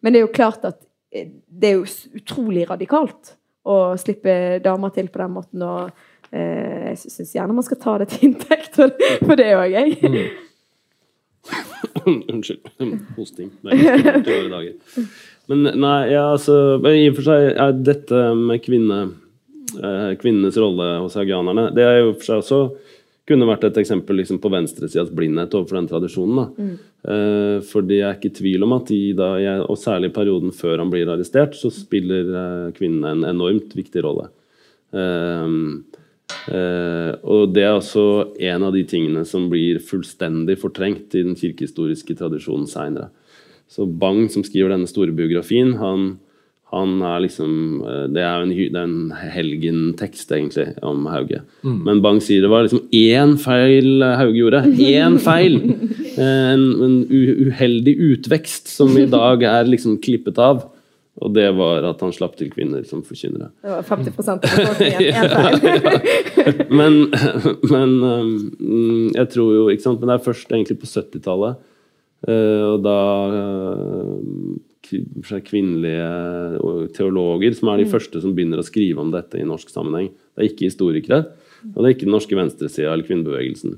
[0.00, 0.80] men, det er jo klart at
[1.12, 3.34] det er jo utrolig radikalt
[3.68, 5.66] å slippe damer til på den måten.
[5.66, 5.90] og
[6.32, 9.98] Eh, jeg syns gjerne man skal ta det til inntekt for det òg, jeg.
[10.00, 10.30] Mm.
[12.32, 12.70] Unnskyld.
[13.18, 13.50] Hosting.
[15.50, 16.54] Men nei, ja, altså
[16.88, 19.12] I og for seg er dette med kvinne, eh,
[20.20, 22.58] kvinnenes rolle hos haugianerne Det er jo for seg også
[23.28, 26.48] kunne vært et eksempel liksom, på venstresidas blindhet overfor den tradisjonen.
[26.56, 26.72] Mm.
[27.12, 30.16] Eh, fordi jeg er ikke i tvil om at de da, jeg, og særlig i
[30.16, 34.28] perioden før han blir arrestert, så spiller eh, kvinnene en enormt viktig rolle.
[34.92, 35.58] Eh,
[36.48, 41.36] Uh, og Det er også en av de tingene som blir fullstendig fortrengt i den
[41.38, 43.10] kirkehistoriske tradisjonen seinere.
[43.68, 46.14] Så Bang, som skriver denne store biografien, han,
[46.72, 47.54] han er liksom
[47.84, 51.42] uh, Det er en, det er en helgentekst, egentlig, om Hauge.
[51.62, 51.80] Mm.
[51.86, 54.62] Men Bang sier det var liksom én feil Hauge gjorde.
[54.80, 55.58] Én feil!
[56.16, 56.22] Uh,
[56.54, 60.64] en, en uheldig utvekst som i dag er liksom klippet av.
[61.20, 63.50] Og det var at han slapp til kvinner som forkynnere.
[63.60, 65.12] Det var 50 av befolkningen.
[66.78, 66.96] men,
[67.68, 71.60] men um, jeg tror jo ikke sant, Men det er først egentlig på 70-tallet.
[72.22, 72.98] Uh, og da
[73.28, 74.16] uh,
[74.82, 76.08] kvinnelige
[76.96, 77.92] teologer som er de mm.
[77.92, 80.10] første som begynner å skrive om dette i norsk sammenheng.
[80.32, 81.22] Det er ikke historikere.
[81.70, 83.76] Og det er ikke den norske venstresida eller kvinnebevegelsen.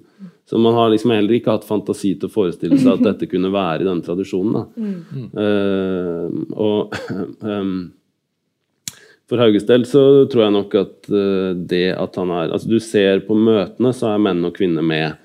[0.48, 3.52] Så man har liksom heller ikke hatt fantasi til å forestille seg at dette kunne
[3.52, 4.64] være i denne tradisjonen.
[4.76, 5.26] Mm.
[5.36, 6.96] Uh, og
[7.44, 7.74] um,
[9.28, 12.78] for Hauges del så tror jeg nok at uh, det at han er Altså du
[12.82, 15.20] ser på møtene, så er menn og kvinner med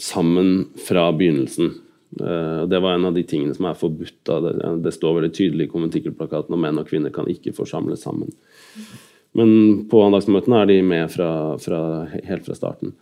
[0.00, 1.74] sammen fra begynnelsen.
[2.20, 4.18] Uh, det var en av de tingene som er forbudt.
[4.28, 4.52] Det,
[4.84, 8.32] det, står veldig tydelig i konventikkelplakaten at menn og kvinner kan ikke forsamles sammen.
[9.38, 11.30] Men på andagsmøtene er de med fra,
[11.62, 11.80] fra,
[12.12, 12.92] helt fra starten.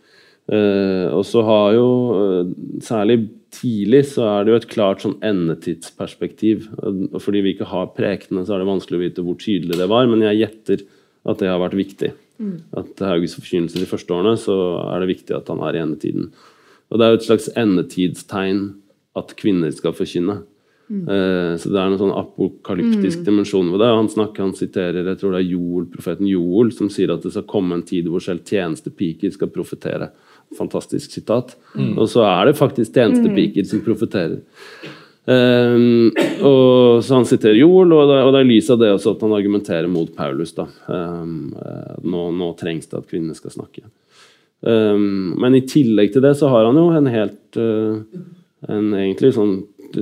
[0.51, 1.87] Uh, og så har jo
[2.17, 3.21] uh, Særlig
[3.55, 6.69] tidlig så er det jo et klart sånn endetidsperspektiv.
[6.87, 9.89] Og fordi vi ikke har prekene, så er det vanskelig å vite hvor tydelig det
[9.91, 10.85] var, men jeg gjetter
[11.29, 12.13] at det har vært viktig.
[12.41, 12.55] Mm.
[12.79, 14.55] At Hauges forkynnelse de første årene, så
[14.87, 16.31] er det viktig at han er i endetiden.
[16.91, 18.63] Og det er jo et slags endetidstegn
[19.19, 20.41] at kvinner skal forkynne.
[20.91, 21.05] Mm.
[21.07, 23.27] Uh, så det er en sånn apokalyptisk mm.
[23.29, 23.91] dimensjon ved det.
[23.95, 27.31] Han snakker, han siterer jeg tror det er Joel, profeten Joel som sier at det
[27.35, 30.11] skal komme en tid hvor selv tjenestepiker skal profetere.
[30.59, 31.55] Fantastisk sitat.
[31.79, 31.95] Mm.
[31.95, 34.41] Og så er det faktisk tjenestepiker som profeterer.
[35.31, 36.11] Um,
[36.43, 39.23] og så Han siterer Joel, og det, og det er lys av det også at
[39.23, 40.57] han argumenterer mot Paulus.
[40.57, 40.67] da.
[40.89, 41.53] Um,
[42.03, 43.85] nå, nå, trengs det at kvinner skal snakke.
[44.61, 48.25] Um, men i tillegg til det så har han jo en helt uh,
[48.69, 49.61] en egentlig sånn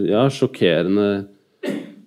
[0.09, 1.29] ja, sjokkerende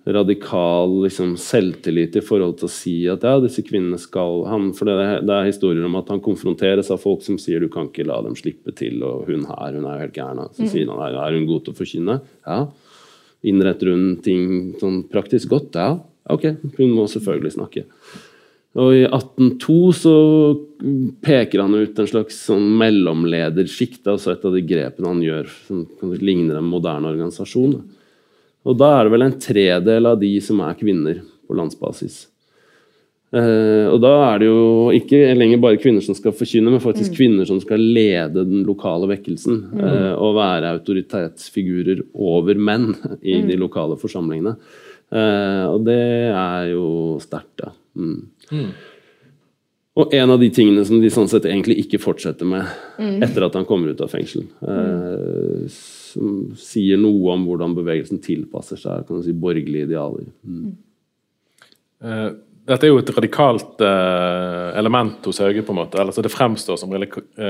[0.04, 4.88] radikal liksom, selvtillit i forhold til å si at ja, disse kvinnene skal han, For
[4.88, 7.88] det er, det er, historier om at han konfronteres av folk som sier du kan
[7.90, 10.42] ikke la dem slippe til, og hun her, hun er jo helt gæren.
[10.56, 12.18] Så sier han er hun god til å forkynne?
[12.46, 12.58] Ja.
[13.46, 15.78] Innretter hun ting sånn praktisk godt?
[15.78, 16.00] Ja.
[16.30, 17.86] Ok, hun må selvfølgelig snakke.
[18.80, 20.14] Og I 1802 så
[21.20, 26.14] peker han ut en slags sånn mellomledersjikt, altså et av de grepene han gjør som
[26.16, 27.76] ligner en moderne organisasjon.
[28.62, 32.28] Og Da er det vel en tredel av de som er kvinner på landsbasis.
[33.32, 37.12] Eh, og Da er det jo ikke lenger bare kvinner som skal forkynne, men faktisk
[37.12, 37.16] mm.
[37.16, 39.58] kvinner som skal lede den lokale vekkelsen.
[39.72, 39.84] Mm.
[39.84, 43.48] Eh, og være autoritetsfigurer over menn i mm.
[43.48, 44.56] de lokale forsamlingene.
[45.12, 46.02] Eh, og det
[46.32, 46.86] er jo
[47.20, 47.72] sterkt, ja.
[48.52, 48.64] Mm.
[48.66, 48.72] Mm.
[50.00, 52.64] Og en av de tingene som de sånn sett egentlig ikke fortsetter med
[52.96, 53.18] mm.
[53.26, 58.80] etter at han kommer ut av fengsel, eh, som sier noe om hvordan bevegelsen tilpasser
[58.80, 60.30] seg kan du si, borgerlige idealer.
[60.48, 60.72] Mm.
[62.02, 62.30] Uh,
[62.68, 65.98] dette er jo et radikalt eh, element hos Hauge, på en måte.
[65.98, 67.08] Altså, Det fremstår som eh,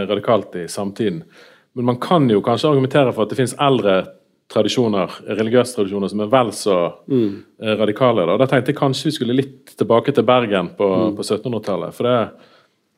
[0.09, 1.20] radikalt i samtiden.
[1.76, 3.96] Men man kan jo kanskje argumentere for at det finnes eldre
[4.53, 6.78] tradisjoner, religiøse tradisjoner som er vel så
[7.09, 7.28] mm.
[7.62, 8.24] Eh, radikale.
[8.26, 8.38] Da.
[8.40, 11.18] da tenkte jeg kanskje vi skulle litt tilbake til Bergen på, mm.
[11.18, 11.94] på 1700-tallet.
[11.96, 12.16] for det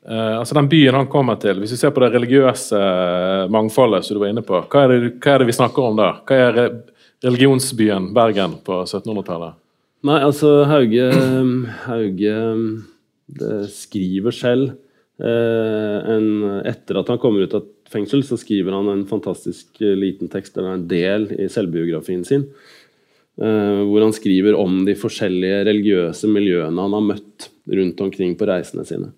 [0.09, 4.07] eh, altså Den byen han kommer til, hvis vi ser på det religiøse eh, mangfoldet
[4.07, 6.11] som du var inne på, hva er det, hva er det vi snakker om da?
[6.25, 6.63] Hva er
[7.25, 9.61] religionsbyen Bergen på 1700-tallet?
[10.05, 11.11] Nei, altså Hauge,
[11.89, 12.35] Hauge
[13.73, 14.75] skriver selv
[15.23, 16.27] eh, en,
[16.65, 17.65] etter at han kommer ut av
[17.95, 22.49] fengsel, så skriver han en fantastisk eh, liten tekst, eller en del i selvbiografien sin,
[23.41, 28.51] eh, hvor han skriver om de forskjellige religiøse miljøene han har møtt rundt omkring på
[28.51, 29.15] reisene sine.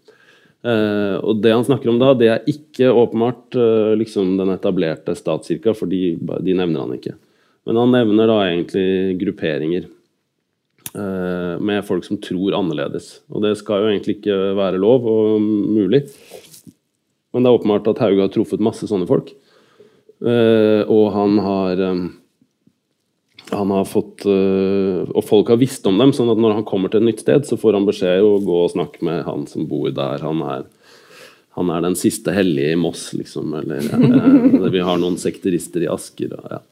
[0.66, 5.14] Uh, og det han snakker om da, det er ikke åpenbart uh, liksom den etablerte
[5.14, 7.12] statskirka, for de, de, nevner han ikke.
[7.68, 9.86] Men han nevner da egentlig grupperinger
[10.96, 13.20] uh, med folk som tror annerledes.
[13.30, 16.02] Og det skal jo egentlig ikke være lov og mulig.
[17.36, 19.28] Men det er åpenbart at Hauge har truffet masse sånne folk.
[20.24, 22.06] Eh, og han har eh,
[23.50, 26.90] han har fått uh, Og folk har visst om dem, sånn at når han kommer
[26.90, 29.68] til et nytt sted, så får han beskjed å gå og snakke med han som
[29.70, 30.24] bor der.
[30.24, 30.64] Han er,
[31.54, 33.54] han er den siste hellige i Moss, liksom.
[33.60, 36.34] Eller uh, vi har noen sekterister i Asker.
[36.34, 36.62] Og, ja.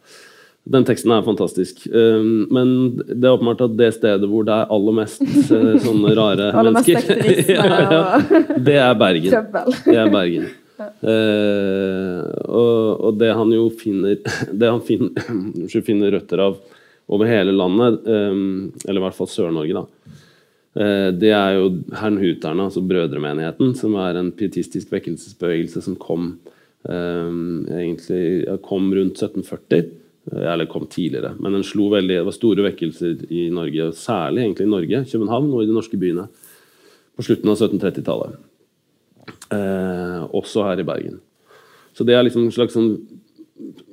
[0.65, 1.83] Den teksten er fantastisk.
[1.93, 6.15] Um, men det er åpenbart at det stedet hvor det er aller mest uh, sånne
[6.17, 7.09] rare mennesker
[7.57, 8.05] ja, ja,
[8.57, 9.51] Det er Bergen.
[9.85, 10.53] Det er Bergen.
[10.75, 14.17] Uh, og, det han jo finner
[14.51, 16.57] Det han finner, finner røtter av
[17.15, 20.17] over hele landet, um, eller i hvert fall Sør-Norge, da.
[20.75, 26.33] Uh, det er jo hernhuterne, altså Brødremenigheten, som er en pietistisk vekkelsesbevegelse som kom
[26.89, 29.93] um, egentlig kom rundt 1740.
[30.33, 34.65] Eller kom tidligere, men den slo veldig, det var store vekkelser i Norge, særlig egentlig
[34.65, 36.25] i Norge, København og i de norske byene,
[37.15, 38.39] på slutten av 1730-tallet.
[39.53, 41.21] Eh, også her i Bergen.
[41.95, 42.97] Så det er liksom en slags sånn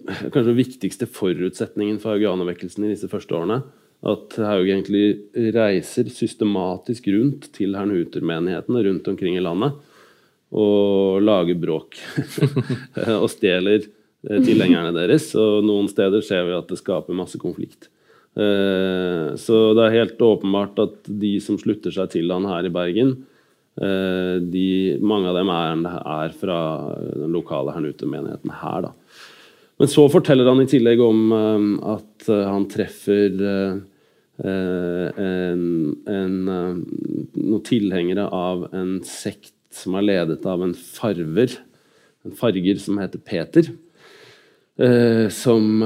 [0.02, 3.60] Kanskje den viktigste forutsetningen for haugianervekkelsen i disse første årene.
[4.02, 5.22] At Haug egentlig
[5.54, 9.78] reiser systematisk rundt til herrnhutermenighetene rundt omkring i landet.
[10.58, 12.00] Og lager bråk.
[13.22, 13.86] og stjeler
[14.22, 15.32] tilhengerne deres.
[15.40, 17.90] Og noen steder ser vi at det skaper masse konflikt.
[18.38, 22.74] Eh, så det er helt åpenbart at de som slutter seg til han her i
[22.74, 23.18] Bergen,
[23.80, 26.58] Eh, de, mange av dem er, er fra
[27.16, 28.88] den lokale Hernute-menigheten her.
[28.88, 28.92] Da.
[29.80, 33.40] Men så forteller han i tillegg om at han treffer
[34.42, 35.64] en,
[36.06, 41.56] en, noen tilhengere av en sekt som er ledet av en farver,
[42.28, 43.72] en farger som heter Peter.
[45.36, 45.84] Som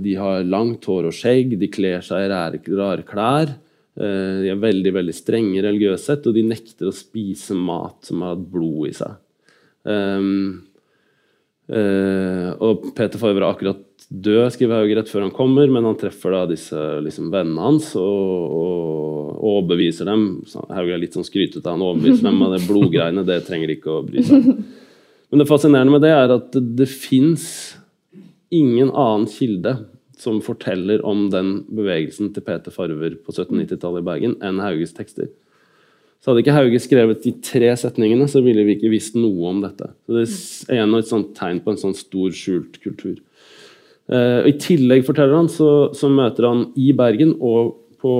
[0.00, 3.52] De har langt hår og skjegg, de kler seg i rare, rare klær.
[3.94, 8.24] Eh, de er veldig veldig strenge religiøst sett, og de nekter å spise mat som
[8.24, 9.12] har hatt blod i seg.
[11.64, 15.96] Uh, og Peter Farver er akkurat død, skriver Hauge rett før han kommer, men han
[16.00, 20.26] treffer da disse liksom, vennene hans og, og, overbeviser dem.
[20.72, 23.94] Hauge er litt sånn skrytete, han overbeviser dem av det blodgreiene, det trenger de ikke
[23.94, 24.60] å bry seg om.
[25.32, 27.46] Men det fascinerende med det er at det, det fins
[28.54, 29.76] ingen annen kilde
[30.20, 35.30] som forteller om den bevegelsen til Peter Farver på 1790-tallet i Bergen, enn Hauges tekster.
[36.22, 39.58] Så hadde ikke Hauge skrevet de tre setningene, så ville vi ikke visst noe om
[39.60, 39.90] dette.
[40.06, 43.18] Så Det er igjen et sånt tegn på en sånn stor, skjult kultur.
[44.08, 48.14] Uh, I tillegg, forteller han, så, så, møter han i Bergen og på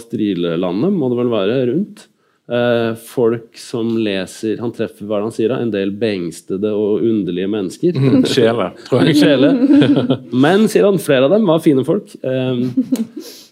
[0.00, 2.06] Strilelandet, må det vel være, rundt,
[2.46, 7.96] folk som leser Han treffer hva han sier da, en del beengstede og underlige mennesker.
[8.34, 9.16] Sjele, tror jeg.
[9.18, 9.50] Sjele.
[10.44, 12.14] Men, sier han, flere av dem var fine folk.
[12.22, 12.60] Eh,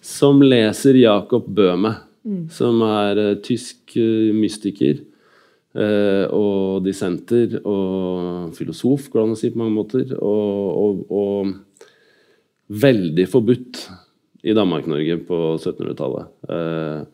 [0.05, 2.45] som leser Jakob Bøhme, mm.
[2.55, 5.03] som er eh, tysk eh, mystiker.
[5.75, 10.13] Uh, og dissenter og filosof, går det an å si på mange måter.
[10.23, 13.81] Og, og, og veldig forbudt
[14.47, 17.11] i Danmark-Norge på 1700-tallet.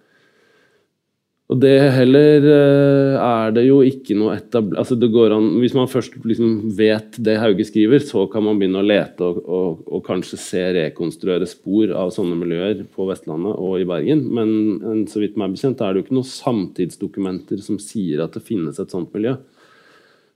[1.51, 5.75] Og det heller eh, er det jo ikke noe etablert altså det går an, Hvis
[5.75, 9.81] man først liksom vet det Hauge skriver, så kan man begynne å lete og, og,
[9.89, 14.23] og, kanskje se rekonstruere spor av sånne miljøer på Vestlandet og i Bergen.
[14.31, 18.47] Men så vidt meg bekjent er det jo ikke noen samtidsdokumenter som sier at det
[18.47, 19.35] finnes et sånt miljø.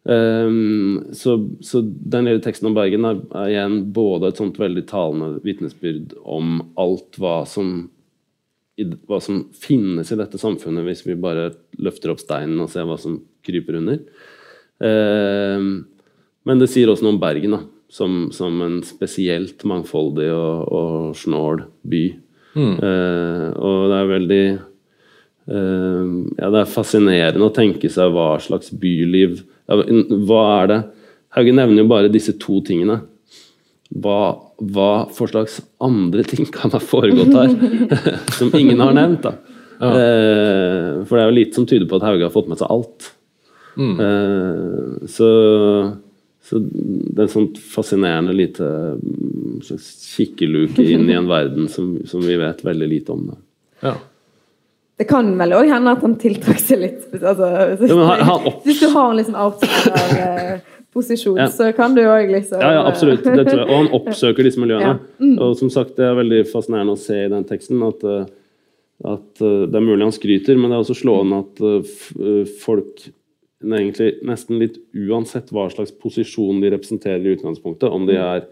[0.04, 4.82] Um, så, så, den lille teksten om Bergen er, er igjen både et sånt veldig
[4.90, 7.86] talende vitnesbyrd om alt hva som
[8.80, 11.52] i hva som finnes i dette samfunnet, hvis vi bare
[11.82, 14.00] løfter opp steinen og ser hva som kryper under.
[14.82, 15.68] Eh,
[16.44, 17.62] men det sier også noe om Bergen, da,
[17.92, 22.04] som, som en spesielt mangfoldig og, og snål by.
[22.54, 22.74] Mm.
[22.88, 28.70] Eh, og det er veldig eh, Ja, det er fascinerende å tenke seg hva slags
[28.78, 29.80] byliv ja,
[30.22, 30.76] Hva er det
[31.34, 33.00] Hauge nevner jo bare disse to tingene
[33.94, 34.20] hva,
[34.58, 39.26] hva for slags andre ting kan ha foregått her som ingen har nevnt.
[39.26, 39.34] da.
[39.78, 39.90] Ja.
[39.90, 42.72] Eh, for det er jo litt som tyder på at Hauge har fått med seg
[42.74, 43.12] alt.
[43.78, 43.94] Mm.
[44.06, 45.28] Eh, så,
[46.42, 48.66] så, det er en sånn fascinerende lite
[48.98, 53.30] mm, slags kikkeluke inn i en verden som, som vi vet veldig lite om.
[53.30, 53.40] Da.
[53.90, 53.94] Ja.
[54.94, 57.48] Det kan vel òg hende at han tiltrakk seg litt altså,
[57.82, 60.60] ja, han, han Hvis du har en sånn outsider
[60.94, 61.48] posisjon, ja.
[61.50, 63.26] så kan du òg liksom Ja, ja absolutt.
[63.26, 64.94] Og han oppsøker disse miljøene.
[64.94, 65.24] Ja.
[65.24, 65.34] Mm.
[65.42, 68.24] Og som sagt, det er veldig fascinerende å se i den teksten at, eh,
[69.14, 73.06] at, eh, det er mulig han skryter, men det er også slående at eh, folk
[73.64, 78.44] egentlig nesten litt uansett hva slags posisjon de representerer i utgangspunktet, om de er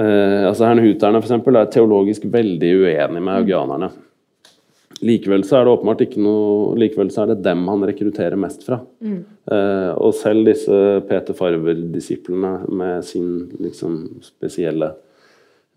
[0.00, 3.90] eh, altså Hernhuterne for eksempel, er teologisk veldig uenig med haugianerne.
[5.04, 8.64] Likevel så er det åpenbart ikke noe Likevel så er det dem han rekrutterer mest
[8.64, 8.78] fra.
[9.04, 9.18] Mm.
[9.52, 10.78] Eh, og selv disse
[11.08, 13.28] Peter Farver-disiplene med sin
[13.60, 14.94] liksom spesielle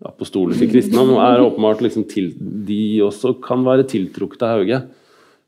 [0.08, 4.80] apostoliske kristendom er åpenbart liksom til, De også kan være tiltrukket av Hauge.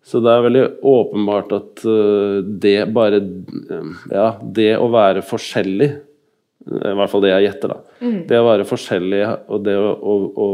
[0.03, 5.89] Så det er veldig åpenbart at uh, det bare uh, Ja, det å være forskjellig
[6.67, 7.99] I hvert fall det jeg gjetter, da.
[8.03, 8.17] Mm.
[8.27, 10.49] Det å være forskjellig og det å, å, å,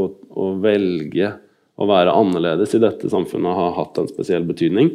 [0.45, 1.33] å, velge
[1.79, 4.93] å være annerledes i dette samfunnet har hatt en spesiell betydning.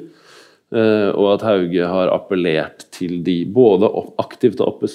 [0.74, 3.86] Uh, og at Hauge har appellert til de Både
[4.22, 4.88] aktivt har opp,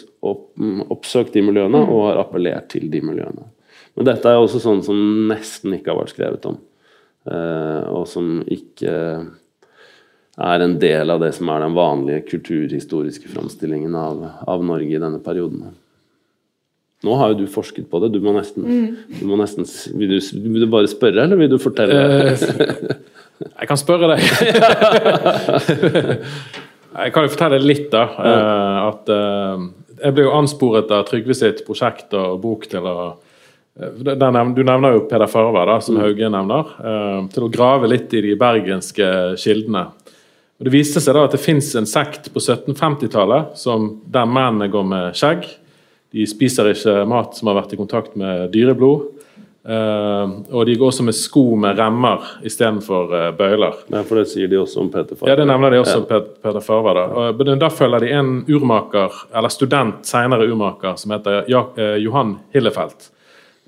[0.90, 1.92] oppsøkt de miljøene mm.
[1.92, 3.46] og har appellert til de miljøene.
[3.94, 4.98] Men dette er også sånn som
[5.30, 6.58] nesten ikke har vært skrevet om.
[7.28, 8.92] og som ikke
[10.38, 15.02] er en del av det som er den vanlige kulturhistoriske framstillingen av, av, Norge i
[15.02, 15.72] denne perioden.
[17.06, 18.10] Nå har jo du forsket på det.
[18.16, 19.18] Du må nesten, mm.
[19.20, 21.94] du må nesten vil, du, vil, du, bare spørre, eller vil du fortelle?
[21.94, 22.96] Eh,
[23.60, 24.24] jeg kan spørre deg.
[27.04, 28.02] jeg kan jo fortelle litt, da.
[28.18, 29.68] Uh, at uh,
[30.00, 32.98] jeg ble jo ansporet av Trygve sitt prosjekt og bok til å
[33.78, 36.00] du nevner jo Peder Farver, da, som mm.
[36.02, 36.70] Hauge nevner.
[37.30, 39.06] til å grave litt i de bergenske
[39.38, 39.84] kildene.
[40.58, 43.54] Og Det viste seg da at det fins en sekt på 1750-tallet
[44.10, 45.46] der mennene går med skjegg.
[46.14, 49.18] De spiser ikke mat som har vært i kontakt med dyreblod.
[49.68, 53.74] Uh, og de går også med sko med remmer istedenfor uh, bøyler.
[53.92, 55.28] Ja, for det sier de også om Peter Farver.
[55.28, 56.20] Ja, det nevner de også om ja.
[56.46, 56.96] Peter Farver.
[56.96, 57.24] Da.
[57.34, 62.38] Og, da følger de en urmaker, eller student, senere urmaker, som heter ja, uh, Johan
[62.54, 63.10] Hillefelt.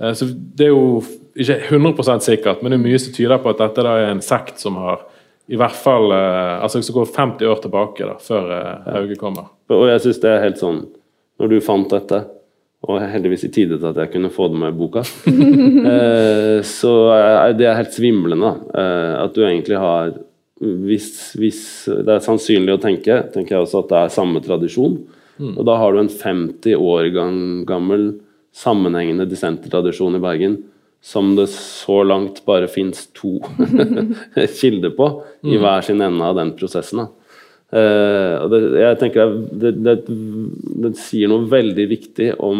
[0.00, 1.02] Uh, så Det er jo
[1.36, 4.24] ikke 100% sikkert, men det er mye som tyder på at dette da er en
[4.24, 5.04] sekt som har
[5.50, 8.52] i hvert fall altså som går 50 år tilbake da, før
[8.86, 9.48] Hauge kommer.
[9.74, 10.84] Og jeg syns det er helt sånn
[11.40, 12.22] Når du fant dette,
[12.80, 15.04] og heldigvis i tide til at jeg kunne få det med i boka,
[15.94, 20.14] eh, så er det helt svimlende at du egentlig har
[20.60, 21.06] hvis,
[21.40, 21.60] hvis,
[22.04, 24.98] det er sannsynlig å tenke, tenker jeg også at det er samme tradisjon.
[25.40, 25.54] Mm.
[25.54, 27.08] Og da har du en 50 år
[27.68, 28.10] gammel
[28.52, 30.58] sammenhengende dissentertradisjon i Bergen
[31.00, 33.38] som det så langt bare fins to
[34.60, 35.08] kilder på
[35.46, 35.60] i mm.
[35.62, 37.06] hver sin ende av den prosessen.
[37.70, 42.58] Uh, det, jeg tenker det, det, det, sier noe veldig viktig om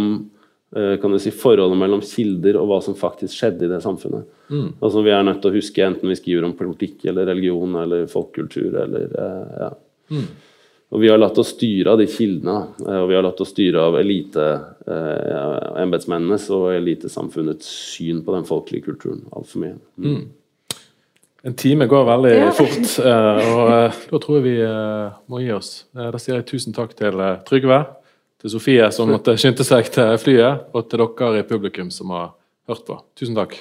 [0.77, 4.25] uh, kan du si, forholdet mellom kilder og hva som faktisk skjedde i det samfunnet.
[4.51, 4.69] Mm.
[4.79, 7.73] Og som vi er nødt til å huske enten vi skriver om politikk eller religion
[7.83, 9.71] eller folkekultur eller uh, ja.
[10.15, 10.29] Mm.
[10.91, 13.81] Og vi har latt oss styre av de kildene, og vi har latt oss styre
[13.87, 19.77] av eliteembetsmennenes eh, og elitesamfunnets syn på den folkelige kulturen altfor mye.
[20.03, 20.25] Mm.
[21.47, 22.51] En time går veldig ja.
[22.53, 24.57] fort, eh, og eh, da tror jeg vi
[25.31, 25.73] må gi oss.
[25.97, 27.81] Da sier jeg tusen takk til Trygve,
[28.41, 32.33] til Sofie som måtte skynde seg til flyet, og til dere i publikum som har
[32.69, 33.01] hørt på.
[33.17, 33.57] Tusen takk.